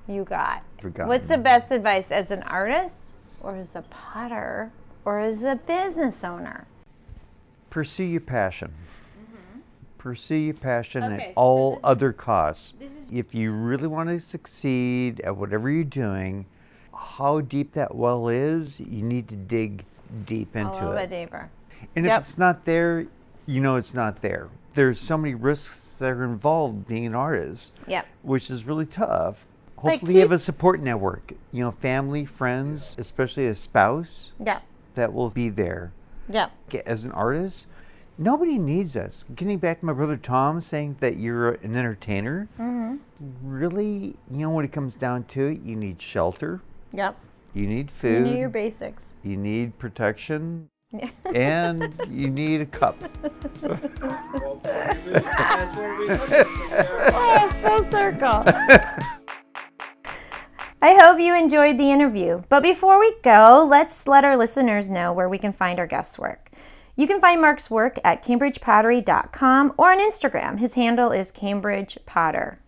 [0.09, 0.65] you got?
[0.81, 1.09] Forgotten.
[1.09, 4.73] What's the best advice as an artist, or as a potter,
[5.05, 6.67] or as a business owner?
[7.73, 8.71] Pursue your passion.
[9.19, 9.61] Mm-hmm.
[9.99, 12.75] Pursue your passion Okay, at all is- other costs.
[12.79, 16.45] is- if you really want to succeed at whatever you're doing,
[16.95, 19.85] how deep that well is, you need to dig
[20.27, 21.09] deep A into little it.
[21.11, 21.51] bit deeper.
[21.97, 22.21] And Yep.
[22.21, 23.07] if it's not there,
[23.47, 24.49] you know it's not there.
[24.75, 28.07] There's so many risks that are involved being an artist, Yep.
[28.23, 29.47] which is really tough.
[29.77, 31.33] Hopefully, you have a support network.
[31.51, 34.63] You know, family, friends, especially a spouse Yep.
[34.95, 35.93] that will be there.
[36.29, 36.53] Yep.
[36.69, 37.67] Get- As an artist,
[38.19, 39.25] nobody needs us.
[39.35, 42.97] Getting back to my brother Tom saying that you're an entertainer, Mm-hmm.
[43.43, 46.61] really, you know, when it comes down to it, you need shelter,
[46.93, 47.17] Yep.
[47.55, 48.27] you need food.
[48.27, 49.05] You need your basics.
[49.23, 50.69] you need protection,
[51.35, 52.97] and you need a cup.
[53.63, 56.47] Well, that's where we look at.
[56.47, 58.45] So we are- Oh, full circle.
[60.85, 62.43] I hope you enjoyed the interview.
[62.49, 66.19] But before we go, let's let our listeners know where we can find our guest's
[66.19, 66.51] work.
[66.97, 70.59] You can find Mark's work at cambridgepottery.com or on Instagram.
[70.59, 72.59] His handle is Cambridge Potter.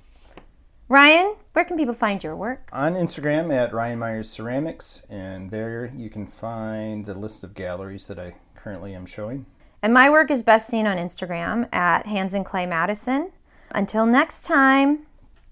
[0.88, 2.68] Ryan, where can people find your work?
[2.72, 8.06] On Instagram at Ryan Myers Ceramics, and there you can find the list of galleries
[8.06, 9.44] that I currently am showing.
[9.82, 13.32] And my work is best seen on Instagram at Hands and Clay Madison.
[13.72, 15.00] Until next time,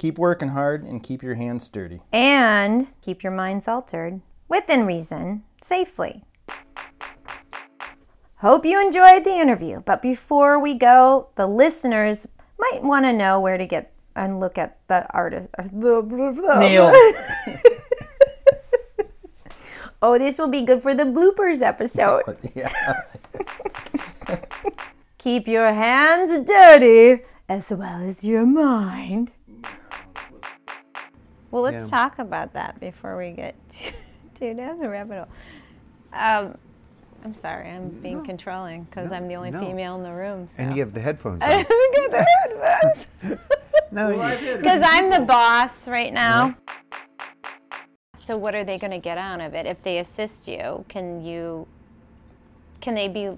[0.02, 2.00] Keep working hard and keep your hands dirty.
[2.12, 6.24] and keep your minds altered within reason, safely.
[8.38, 12.26] Hope you enjoyed the interview, but before we go, the listeners
[12.58, 15.48] might want to know where to get and look at the artist.
[15.72, 16.90] Neil.
[20.02, 22.22] oh, this will be good for the bloopers episode.
[22.56, 22.72] yeah.
[25.18, 29.30] Keep your hands dirty as well as your mind.
[31.52, 31.90] Well, let's Yeah.
[31.90, 33.92] talk about that before we get too,
[34.38, 35.28] too down the rabbit hole.
[36.12, 36.58] Um,
[37.24, 39.60] I'm sorry, I'm being controlling because no, I'm the only no.
[39.60, 40.48] female in the room.
[40.48, 40.54] So.
[40.62, 41.52] And you have the headphones I on.
[41.60, 42.26] haven't got the
[42.82, 43.06] headphones
[43.92, 46.56] no, Well, I've had because I'm the boss right now.
[48.24, 50.84] So what are they going to get out of it if they assist you?
[50.88, 51.66] Can you?
[52.80, 53.36] Can they be?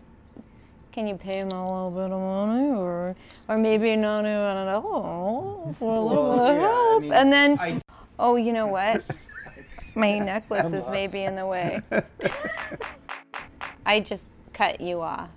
[0.93, 3.17] Can you pay them a little bit of money, or
[3.49, 7.03] or maybe not even at all for a little Well, bit of yeah, I help?
[7.03, 7.81] mean, and then, I-
[8.19, 9.03] oh, you know what?
[9.95, 11.81] My necklace is maybe in the way.
[13.87, 15.29] I just cut you off.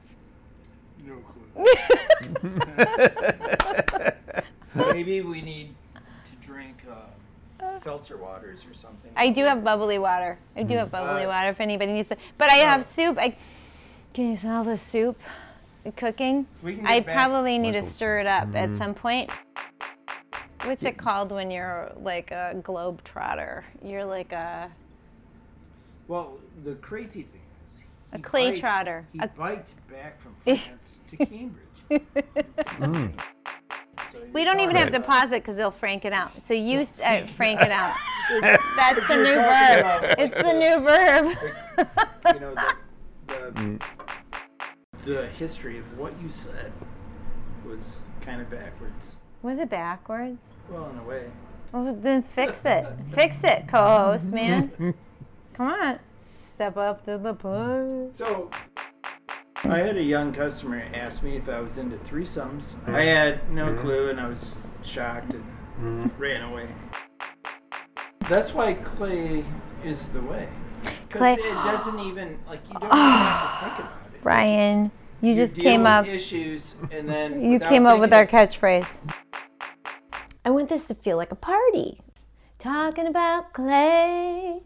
[1.05, 1.71] No clue.
[4.93, 9.11] Maybe we need to drink uh, seltzer waters or something.
[9.15, 10.38] I do have bubbly water.
[10.55, 12.19] I do have bubbly Uh, water if anybody needs it.
[12.38, 13.17] But I have soup.
[13.19, 13.36] I,
[14.13, 15.19] can you smell the soup
[15.95, 16.47] cooking?
[16.63, 19.30] We can I back- probably need to stir it up at some point.
[20.64, 23.64] What's it called when you're like a globe trotter?
[23.84, 24.70] You're like a
[26.08, 27.82] Well, the crazy thing is,
[28.14, 29.08] A clay biked- trotter.
[29.14, 31.64] He A- biked back from France to Cambridge.
[31.89, 33.24] It's.
[34.14, 36.32] So We don't even have talking to pause it because they'll frank it out.
[36.41, 37.93] So you s- uh, frank it out.
[38.41, 39.80] That's the new talking verb.
[39.80, 42.34] about, It's like, the new verb.
[42.36, 42.55] you know,
[43.28, 43.80] the,
[45.05, 46.72] the, the history of what you said
[47.68, 49.16] was kind of backwards.
[49.41, 50.39] Was it backwards?
[50.69, 51.25] Well, in a way.
[51.71, 52.85] Well, then fix it.
[53.13, 54.71] fix it, co-host, man.
[55.53, 55.99] Come on.
[56.53, 58.15] Step up to the plate.
[58.15, 58.49] So,
[59.63, 62.73] I had a young customer ask me if I was into threesomes.
[62.88, 63.81] I had no mm-hmm.
[63.81, 66.07] clue, and I was shocked and mm-hmm.
[66.17, 66.67] ran away.
[68.29, 69.45] That's why clay
[69.83, 70.47] is the way.
[71.09, 74.19] Clay- Because it doesn't even like you don't even have to think about it.
[74.23, 76.07] Ryan, you, just deal came with up.
[76.07, 78.88] issues, and then You came up with our it- catchphrase.
[80.47, 81.99] I want this to feel like a party.
[82.57, 84.61] Talking about clay.